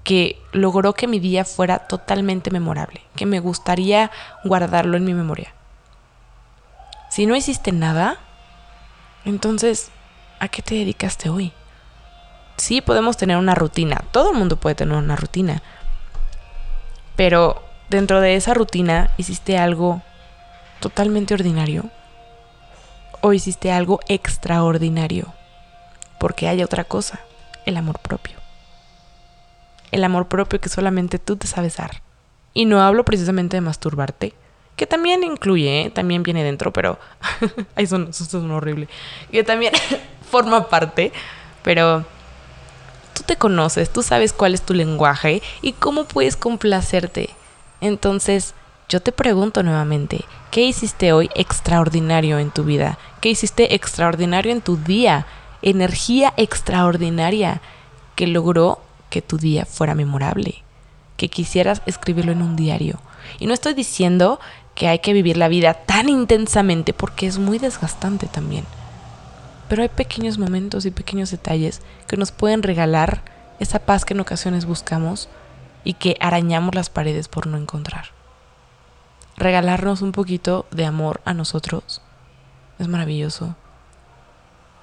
que 0.03 0.41
logró 0.51 0.93
que 0.93 1.05
mi 1.05 1.19
día 1.19 1.45
fuera 1.45 1.85
totalmente 1.87 2.49
memorable? 2.49 3.01
Que 3.15 3.27
me 3.27 3.39
gustaría 3.39 4.09
guardarlo 4.43 4.97
en 4.97 5.05
mi 5.05 5.13
memoria. 5.13 5.53
Si 7.11 7.27
no 7.27 7.35
hiciste 7.35 7.71
nada, 7.71 8.17
entonces, 9.23 9.91
¿a 10.39 10.47
qué 10.47 10.63
te 10.63 10.73
dedicaste 10.73 11.29
hoy? 11.29 11.53
Sí, 12.57 12.81
podemos 12.81 13.15
tener 13.15 13.37
una 13.37 13.53
rutina. 13.53 14.03
Todo 14.09 14.31
el 14.31 14.37
mundo 14.39 14.55
puede 14.57 14.73
tener 14.73 14.97
una 14.97 15.15
rutina. 15.15 15.61
Pero 17.15 17.61
dentro 17.91 18.19
de 18.19 18.33
esa 18.33 18.55
rutina 18.55 19.11
hiciste 19.17 19.59
algo 19.59 20.01
totalmente 20.79 21.35
ordinario 21.35 21.91
o 23.21 23.31
hiciste 23.31 23.71
algo 23.71 23.99
extraordinario 24.07 25.31
porque 26.23 26.47
hay 26.47 26.63
otra 26.63 26.85
cosa, 26.85 27.19
el 27.65 27.75
amor 27.75 27.99
propio. 27.99 28.37
El 29.91 30.05
amor 30.05 30.29
propio 30.29 30.61
que 30.61 30.69
solamente 30.69 31.19
tú 31.19 31.35
te 31.35 31.47
sabes 31.47 31.75
dar. 31.75 32.01
Y 32.53 32.63
no 32.63 32.81
hablo 32.81 33.03
precisamente 33.03 33.57
de 33.57 33.61
masturbarte, 33.61 34.33
que 34.77 34.87
también 34.87 35.21
incluye, 35.25 35.81
¿eh? 35.81 35.89
también 35.89 36.23
viene 36.23 36.45
dentro, 36.45 36.71
pero 36.71 36.97
Ay, 37.75 37.87
son, 37.87 38.13
son 38.13 38.49
horrible. 38.51 38.87
Que 39.33 39.43
también 39.43 39.73
forma 40.31 40.69
parte, 40.69 41.11
pero 41.61 42.05
tú 43.13 43.23
te 43.25 43.35
conoces, 43.35 43.91
tú 43.91 44.01
sabes 44.01 44.31
cuál 44.31 44.53
es 44.53 44.61
tu 44.61 44.73
lenguaje 44.73 45.41
y 45.61 45.73
cómo 45.73 46.05
puedes 46.05 46.37
complacerte. 46.37 47.31
Entonces, 47.81 48.55
yo 48.87 49.01
te 49.01 49.11
pregunto 49.11 49.61
nuevamente, 49.61 50.23
¿qué 50.51 50.61
hiciste 50.61 51.11
hoy 51.11 51.29
extraordinario 51.35 52.39
en 52.39 52.49
tu 52.49 52.63
vida? 52.63 52.97
¿Qué 53.19 53.27
hiciste 53.27 53.75
extraordinario 53.75 54.53
en 54.53 54.61
tu 54.61 54.77
día? 54.77 55.27
Energía 55.63 56.33
extraordinaria 56.37 57.61
que 58.15 58.27
logró 58.27 58.79
que 59.09 59.21
tu 59.21 59.37
día 59.37 59.65
fuera 59.65 59.95
memorable, 59.95 60.63
que 61.17 61.29
quisieras 61.29 61.81
escribirlo 61.85 62.31
en 62.31 62.41
un 62.41 62.55
diario. 62.55 62.99
Y 63.39 63.47
no 63.47 63.53
estoy 63.53 63.73
diciendo 63.73 64.39
que 64.75 64.87
hay 64.87 64.99
que 64.99 65.13
vivir 65.13 65.37
la 65.37 65.47
vida 65.47 65.73
tan 65.73 66.09
intensamente 66.09 66.93
porque 66.93 67.25
es 67.25 67.39
muy 67.39 67.59
desgastante 67.59 68.27
también. 68.27 68.65
Pero 69.69 69.81
hay 69.81 69.89
pequeños 69.89 70.37
momentos 70.37 70.85
y 70.85 70.91
pequeños 70.91 71.31
detalles 71.31 71.81
que 72.07 72.17
nos 72.17 72.31
pueden 72.31 72.63
regalar 72.63 73.23
esa 73.59 73.79
paz 73.79 74.03
que 74.03 74.13
en 74.13 74.19
ocasiones 74.19 74.65
buscamos 74.65 75.29
y 75.83 75.93
que 75.93 76.17
arañamos 76.19 76.75
las 76.75 76.89
paredes 76.89 77.27
por 77.27 77.47
no 77.47 77.57
encontrar. 77.57 78.07
Regalarnos 79.37 80.01
un 80.01 80.11
poquito 80.11 80.65
de 80.71 80.85
amor 80.85 81.21
a 81.25 81.33
nosotros 81.33 82.01
es 82.79 82.87
maravilloso 82.87 83.55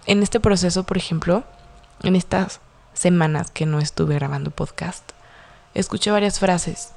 en 0.07 0.23
este 0.23 0.41
proceso, 0.41 0.85
por 0.85 0.97
ejemplo, 0.97 1.45
en 2.03 2.17
estas 2.17 2.61
semanas 2.95 3.51
que 3.51 3.67
no 3.67 3.79
estuve 3.79 4.15
grabando 4.15 4.51
podcast, 4.51 5.13
escuché 5.75 6.11
varias 6.11 6.39
frases 6.39 6.93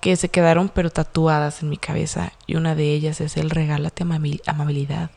que 0.00 0.16
se 0.16 0.28
quedaron 0.28 0.68
pero 0.68 0.90
tatuadas 0.90 1.62
en 1.62 1.68
mi 1.68 1.76
cabeza 1.76 2.32
y 2.46 2.56
una 2.56 2.74
de 2.74 2.92
ellas 2.92 3.20
es 3.20 3.36
el 3.36 3.50
regálate 3.50 4.02
amabilidad. 4.46 5.10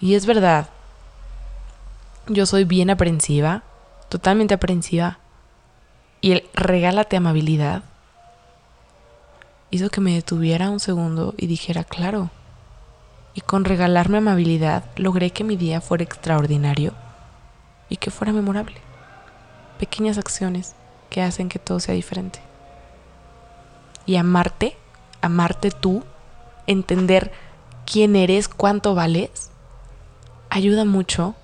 Y 0.00 0.14
es 0.14 0.26
verdad, 0.26 0.68
yo 2.26 2.44
soy 2.44 2.64
bien 2.64 2.90
aprensiva, 2.90 3.62
totalmente 4.08 4.54
aprensiva, 4.54 5.18
y 6.20 6.32
el 6.32 6.48
regálate 6.54 7.16
amabilidad 7.16 7.84
hizo 9.70 9.90
que 9.90 10.00
me 10.00 10.14
detuviera 10.14 10.70
un 10.70 10.80
segundo 10.80 11.34
y 11.36 11.46
dijera, 11.46 11.84
claro, 11.84 12.30
y 13.36 13.42
con 13.42 13.66
regalarme 13.66 14.16
amabilidad 14.16 14.84
logré 14.96 15.30
que 15.30 15.44
mi 15.44 15.56
día 15.56 15.82
fuera 15.82 16.02
extraordinario 16.02 16.94
y 17.90 17.98
que 17.98 18.10
fuera 18.10 18.32
memorable. 18.32 18.80
Pequeñas 19.78 20.16
acciones 20.16 20.74
que 21.10 21.20
hacen 21.20 21.50
que 21.50 21.58
todo 21.58 21.78
sea 21.78 21.94
diferente. 21.94 22.40
Y 24.06 24.16
amarte, 24.16 24.74
amarte 25.20 25.70
tú, 25.70 26.02
entender 26.66 27.30
quién 27.84 28.16
eres, 28.16 28.48
cuánto 28.48 28.94
vales, 28.94 29.50
ayuda 30.48 30.86
mucho 30.86 31.34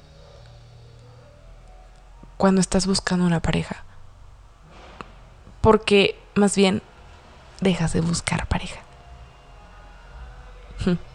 cuando 2.39 2.63
estás 2.63 2.87
buscando 2.87 3.27
una 3.27 3.41
pareja. 3.41 3.85
porque 5.61 6.19
más 6.35 6.57
bien 6.57 6.83
dejas 7.61 7.93
de 7.93 8.01
buscar 8.01 8.49
pareja. 8.49 8.81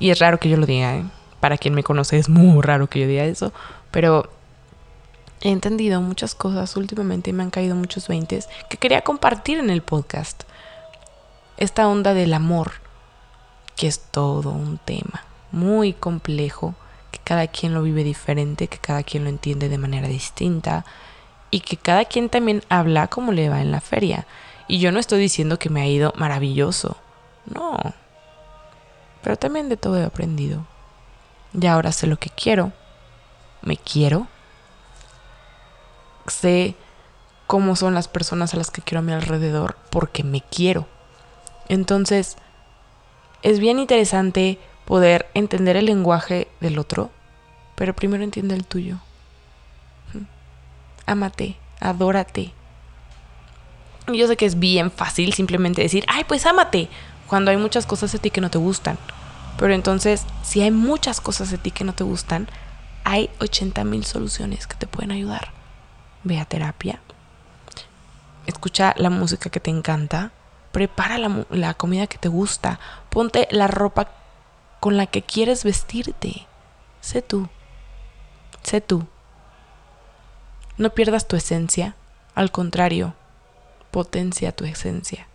Y 0.00 0.10
es 0.10 0.18
raro 0.18 0.40
que 0.40 0.48
yo 0.48 0.56
lo 0.56 0.66
diga, 0.66 0.96
¿eh? 0.96 1.04
Para 1.38 1.56
quien 1.56 1.74
me 1.74 1.84
conoce 1.84 2.18
es 2.18 2.28
muy 2.28 2.60
raro 2.62 2.88
que 2.88 3.00
yo 3.00 3.06
diga 3.06 3.24
eso, 3.24 3.52
pero 3.90 4.28
he 5.42 5.50
entendido 5.50 6.00
muchas 6.00 6.34
cosas 6.34 6.76
últimamente 6.76 7.30
y 7.30 7.32
me 7.32 7.42
han 7.42 7.50
caído 7.50 7.76
muchos 7.76 8.08
veintes 8.08 8.48
que 8.68 8.76
quería 8.76 9.02
compartir 9.02 9.58
en 9.58 9.70
el 9.70 9.82
podcast. 9.82 10.42
Esta 11.56 11.86
onda 11.86 12.14
del 12.14 12.34
amor, 12.34 12.72
que 13.76 13.86
es 13.86 14.00
todo 14.00 14.50
un 14.50 14.78
tema 14.78 15.24
muy 15.52 15.92
complejo, 15.92 16.74
que 17.10 17.20
cada 17.22 17.46
quien 17.46 17.74
lo 17.74 17.82
vive 17.82 18.04
diferente, 18.04 18.68
que 18.68 18.78
cada 18.78 19.02
quien 19.02 19.24
lo 19.24 19.30
entiende 19.30 19.68
de 19.68 19.78
manera 19.78 20.08
distinta 20.08 20.84
y 21.50 21.60
que 21.60 21.76
cada 21.76 22.04
quien 22.04 22.28
también 22.28 22.62
habla 22.68 23.08
como 23.08 23.32
le 23.32 23.48
va 23.48 23.60
en 23.60 23.70
la 23.70 23.80
feria. 23.80 24.26
Y 24.68 24.78
yo 24.78 24.92
no 24.92 25.00
estoy 25.00 25.20
diciendo 25.20 25.58
que 25.58 25.70
me 25.70 25.82
ha 25.82 25.86
ido 25.86 26.12
maravilloso, 26.16 26.96
no. 27.46 27.76
Pero 29.22 29.36
también 29.36 29.68
de 29.68 29.76
todo 29.76 29.98
he 29.98 30.04
aprendido. 30.04 30.66
Y 31.52 31.66
ahora 31.66 31.92
sé 31.92 32.06
lo 32.06 32.16
que 32.16 32.30
quiero, 32.30 32.72
me 33.62 33.76
quiero, 33.76 34.28
sé 36.26 36.74
cómo 37.46 37.74
son 37.74 37.94
las 37.94 38.06
personas 38.06 38.54
a 38.54 38.56
las 38.56 38.70
que 38.70 38.82
quiero 38.82 39.00
a 39.00 39.02
mi 39.02 39.12
alrededor 39.12 39.76
porque 39.90 40.22
me 40.22 40.40
quiero. 40.40 40.86
Entonces, 41.68 42.36
es 43.42 43.58
bien 43.58 43.78
interesante 43.78 44.58
poder 44.84 45.28
entender 45.34 45.76
el 45.76 45.86
lenguaje 45.86 46.48
del 46.60 46.78
otro, 46.78 47.10
pero 47.74 47.94
primero 47.94 48.22
entiende 48.22 48.54
el 48.54 48.64
tuyo. 48.64 48.98
Ámate, 51.06 51.56
adórate. 51.80 52.52
Yo 54.06 54.26
sé 54.26 54.36
que 54.36 54.46
es 54.46 54.58
bien 54.58 54.90
fácil 54.90 55.32
simplemente 55.32 55.82
decir, 55.82 56.04
ay, 56.08 56.24
pues 56.24 56.46
ámate, 56.46 56.88
cuando 57.30 57.52
hay 57.52 57.56
muchas 57.56 57.86
cosas 57.86 58.10
de 58.10 58.18
ti 58.18 58.32
que 58.32 58.40
no 58.40 58.50
te 58.50 58.58
gustan. 58.58 58.98
Pero 59.56 59.72
entonces, 59.72 60.24
si 60.42 60.62
hay 60.62 60.72
muchas 60.72 61.20
cosas 61.20 61.48
de 61.52 61.58
ti 61.58 61.70
que 61.70 61.84
no 61.84 61.92
te 61.92 62.02
gustan, 62.02 62.48
hay 63.04 63.30
80 63.38 63.84
mil 63.84 64.04
soluciones 64.04 64.66
que 64.66 64.74
te 64.74 64.88
pueden 64.88 65.12
ayudar. 65.12 65.52
Ve 66.24 66.40
a 66.40 66.44
terapia, 66.44 67.00
escucha 68.46 68.94
la 68.96 69.10
música 69.10 69.48
que 69.48 69.60
te 69.60 69.70
encanta, 69.70 70.32
prepara 70.72 71.18
la, 71.18 71.46
la 71.50 71.74
comida 71.74 72.08
que 72.08 72.18
te 72.18 72.28
gusta, 72.28 72.80
ponte 73.10 73.46
la 73.52 73.68
ropa 73.68 74.08
con 74.80 74.96
la 74.96 75.06
que 75.06 75.22
quieres 75.22 75.62
vestirte. 75.62 76.48
Sé 77.00 77.22
tú. 77.22 77.48
Sé 78.64 78.80
tú. 78.80 79.06
No 80.78 80.90
pierdas 80.90 81.28
tu 81.28 81.36
esencia, 81.36 81.94
al 82.34 82.50
contrario, 82.50 83.14
potencia 83.92 84.50
tu 84.50 84.64
esencia. 84.64 85.29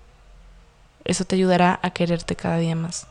Eso 1.05 1.23
te 1.23 1.35
ayudará 1.35 1.79
a 1.81 1.91
quererte 1.91 2.35
cada 2.35 2.57
día 2.57 2.75
más. 2.75 3.07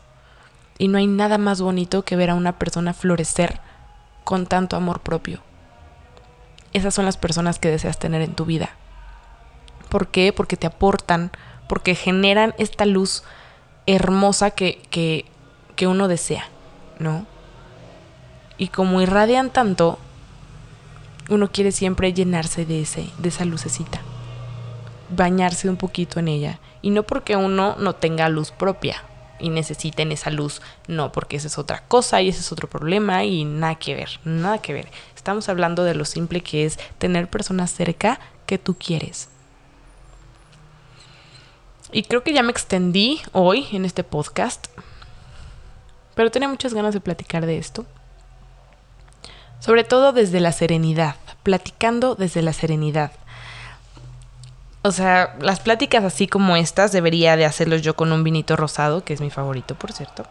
Y 0.77 0.89
no 0.89 0.97
hay 0.97 1.07
nada 1.07 1.37
más 1.37 1.61
bonito 1.61 2.03
que 2.03 2.15
ver 2.15 2.29
a 2.29 2.35
una 2.35 2.59
persona 2.59 2.93
florecer 2.93 3.59
con 4.23 4.45
tanto 4.45 4.75
amor 4.75 4.99
propio. 4.99 5.39
Esas 6.73 6.93
son 6.93 7.05
las 7.05 7.15
personas 7.15 7.57
que 7.57 7.69
deseas 7.69 7.97
tener 7.97 8.21
en 8.21 8.35
tu 8.35 8.45
vida. 8.45 8.71
¿Por 9.89 10.07
qué? 10.07 10.33
Porque 10.33 10.57
te 10.57 10.67
aportan, 10.67 11.31
porque 11.69 11.95
generan 11.95 12.53
esta 12.57 12.85
luz 12.85 13.23
hermosa 13.85 14.51
que, 14.51 14.81
que, 14.89 15.25
que 15.77 15.87
uno 15.87 16.09
desea, 16.09 16.49
¿no? 16.99 17.25
Y 18.57 18.69
como 18.69 19.01
irradian 19.01 19.49
tanto, 19.51 19.99
uno 21.29 21.49
quiere 21.51 21.71
siempre 21.71 22.13
llenarse 22.13 22.65
de, 22.65 22.81
ese, 22.81 23.09
de 23.17 23.29
esa 23.29 23.45
lucecita, 23.45 24.01
bañarse 25.09 25.69
un 25.69 25.77
poquito 25.77 26.19
en 26.19 26.27
ella. 26.27 26.59
Y 26.85 26.91
no 26.91 27.01
porque 27.01 27.35
uno 27.35 27.75
no 27.79 27.95
tenga 27.95 28.29
luz 28.29 28.51
propia 28.51 29.01
y 29.39 29.49
necesiten 29.49 30.11
esa 30.11 30.29
luz, 30.29 30.61
no, 30.87 31.11
porque 31.11 31.35
esa 31.35 31.47
es 31.47 31.57
otra 31.57 31.81
cosa 31.87 32.21
y 32.21 32.29
ese 32.29 32.41
es 32.41 32.51
otro 32.51 32.69
problema 32.69 33.23
y 33.23 33.43
nada 33.43 33.73
que 33.73 33.95
ver, 33.95 34.19
nada 34.23 34.59
que 34.59 34.71
ver. 34.71 34.89
Estamos 35.15 35.49
hablando 35.49 35.83
de 35.83 35.95
lo 35.95 36.05
simple 36.05 36.41
que 36.41 36.63
es 36.63 36.77
tener 36.99 37.27
personas 37.27 37.71
cerca 37.71 38.19
que 38.45 38.59
tú 38.59 38.75
quieres. 38.75 39.29
Y 41.91 42.03
creo 42.03 42.21
que 42.21 42.33
ya 42.33 42.43
me 42.43 42.51
extendí 42.51 43.19
hoy 43.31 43.65
en 43.71 43.83
este 43.83 44.03
podcast, 44.03 44.67
pero 46.13 46.29
tenía 46.29 46.49
muchas 46.49 46.75
ganas 46.75 46.93
de 46.93 47.01
platicar 47.01 47.47
de 47.47 47.57
esto. 47.57 47.87
Sobre 49.59 49.85
todo 49.85 50.13
desde 50.13 50.39
la 50.39 50.51
serenidad, 50.51 51.15
platicando 51.41 52.13
desde 52.13 52.43
la 52.43 52.53
serenidad. 52.53 53.11
O 54.85 54.91
sea, 54.91 55.35
las 55.39 55.61
pláticas 55.61 56.03
así 56.03 56.27
como 56.27 56.55
estas 56.55 56.91
debería 56.91 57.35
de 57.35 57.45
hacerlos 57.45 57.81
yo 57.81 57.95
con 57.95 58.11
un 58.11 58.23
vinito 58.23 58.55
rosado, 58.55 59.03
que 59.03 59.15
es 59.15 59.19
mi 59.19 59.31
favorito, 59.31 59.73
por 59.73 59.91
cierto. 59.91 60.27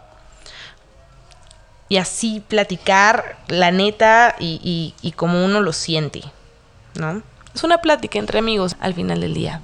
Y 1.89 1.97
así 1.97 2.41
platicar 2.47 3.37
la 3.49 3.73
neta 3.73 4.37
y, 4.39 4.95
como 5.17 5.45
uno 5.45 5.61
lo 5.61 5.73
siente, 5.73 6.23
¿no? 6.95 7.21
Es 7.53 7.65
una 7.65 7.79
plática 7.79 8.21
entre 8.21 8.39
amigos 8.39 8.77
al 8.79 8.95
final 8.95 9.23
del 9.23 9.35
día. 9.35 9.61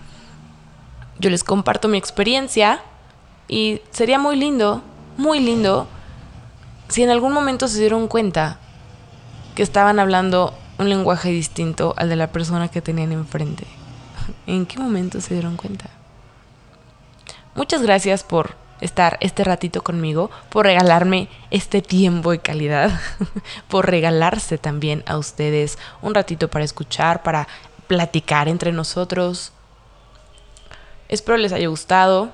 Yo 1.20 1.30
les 1.30 1.44
comparto 1.44 1.86
mi 1.86 1.96
experiencia 1.96 2.82
y 3.46 3.82
sería 3.92 4.18
muy 4.18 4.34
lindo, 4.34 4.82
muy 5.16 5.38
lindo, 5.38 5.86
si 6.88 7.04
en 7.04 7.10
algún 7.10 7.32
momento 7.32 7.68
se 7.68 7.78
dieron 7.78 8.08
cuenta 8.08 8.58
que 9.54 9.62
estaban 9.62 10.00
hablando 10.00 10.52
un 10.78 10.88
lenguaje 10.88 11.28
distinto 11.28 11.94
al 11.96 12.08
de 12.08 12.16
la 12.16 12.32
persona 12.32 12.66
que 12.66 12.82
tenían 12.82 13.12
enfrente. 13.12 13.68
¿En 14.50 14.66
qué 14.66 14.80
momento 14.80 15.20
se 15.20 15.34
dieron 15.34 15.56
cuenta? 15.56 15.88
Muchas 17.54 17.82
gracias 17.82 18.24
por 18.24 18.56
estar 18.80 19.16
este 19.20 19.44
ratito 19.44 19.84
conmigo, 19.84 20.28
por 20.48 20.66
regalarme 20.66 21.28
este 21.52 21.82
tiempo 21.82 22.32
de 22.32 22.40
calidad, 22.40 22.90
por 23.68 23.88
regalarse 23.88 24.58
también 24.58 25.04
a 25.06 25.18
ustedes 25.18 25.78
un 26.02 26.16
ratito 26.16 26.50
para 26.50 26.64
escuchar, 26.64 27.22
para 27.22 27.46
platicar 27.86 28.48
entre 28.48 28.72
nosotros. 28.72 29.52
Espero 31.08 31.38
les 31.38 31.52
haya 31.52 31.68
gustado. 31.68 32.30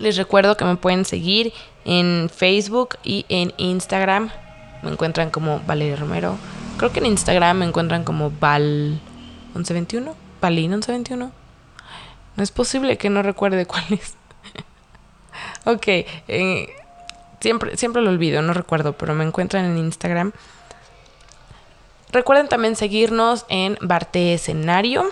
Les 0.00 0.16
recuerdo 0.16 0.56
que 0.56 0.64
me 0.64 0.74
pueden 0.74 1.04
seguir 1.04 1.52
en 1.84 2.30
Facebook 2.34 2.98
y 3.04 3.26
en 3.28 3.54
Instagram 3.58 4.30
me 4.82 4.90
encuentran 4.90 5.30
como 5.30 5.60
Valeria 5.68 5.94
Romero. 5.94 6.36
Creo 6.78 6.90
que 6.90 6.98
en 6.98 7.06
Instagram 7.06 7.58
me 7.58 7.66
encuentran 7.66 8.02
como 8.02 8.32
Val1121. 8.32 10.21
Valin1121. 10.42 11.30
No 12.36 12.42
es 12.42 12.50
posible 12.50 12.98
que 12.98 13.08
no 13.08 13.22
recuerde 13.22 13.64
cuál 13.64 13.84
es. 13.90 14.14
ok. 15.64 15.86
Eh, 16.28 16.74
siempre, 17.40 17.76
siempre 17.76 18.02
lo 18.02 18.10
olvido, 18.10 18.42
no 18.42 18.52
recuerdo, 18.52 18.92
pero 18.92 19.14
me 19.14 19.24
encuentran 19.24 19.64
en 19.64 19.78
Instagram. 19.78 20.32
Recuerden 22.10 22.48
también 22.48 22.76
seguirnos 22.76 23.46
en 23.48 23.78
Barte 23.80 24.34
Escenario. 24.34 25.10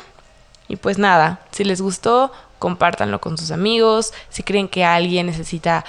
Y 0.68 0.76
pues 0.76 0.98
nada, 0.98 1.40
si 1.50 1.64
les 1.64 1.80
gustó, 1.80 2.30
compártanlo 2.58 3.20
con 3.20 3.38
sus 3.38 3.50
amigos. 3.50 4.12
Si 4.28 4.42
creen 4.42 4.68
que 4.68 4.84
alguien 4.84 5.26
necesita 5.26 5.84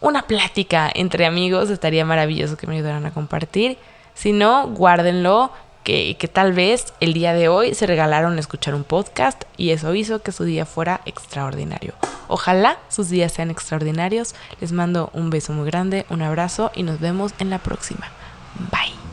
una 0.00 0.22
plática 0.22 0.90
entre 0.94 1.24
amigos, 1.24 1.70
estaría 1.70 2.04
maravilloso 2.04 2.56
que 2.56 2.66
me 2.66 2.74
ayudaran 2.74 3.06
a 3.06 3.14
compartir. 3.14 3.78
Si 4.14 4.32
no, 4.32 4.68
guárdenlo, 4.68 5.52
que, 5.86 6.30
tal 6.32 6.52
vez 6.52 6.92
el 6.98 7.14
día 7.14 7.32
de 7.32 7.48
hoy 7.48 7.74
se 7.74 7.86
regalaron 7.86 8.38
escuchar 8.40 8.74
un 8.74 8.82
podcast 8.82 9.44
y 9.56 9.70
eso 9.70 9.94
hizo 9.94 10.20
que 10.20 10.32
su 10.32 10.42
día 10.42 10.66
fuera 10.66 11.00
extraordinario. 11.06 11.94
Ojalá 12.26 12.78
sus 12.88 13.08
días 13.08 13.32
sean 13.32 13.50
extraordinarios. 13.50 14.34
Les 14.60 14.72
mando 14.72 15.10
un 15.12 15.30
beso 15.30 15.52
muy 15.52 15.66
grande, 15.66 16.04
un 16.10 16.22
abrazo 16.22 16.72
y 16.74 16.82
nos 16.82 16.98
vemos 16.98 17.32
en 17.38 17.50
la 17.50 17.58
próxima. 17.58 18.10
Bye. 18.72 19.05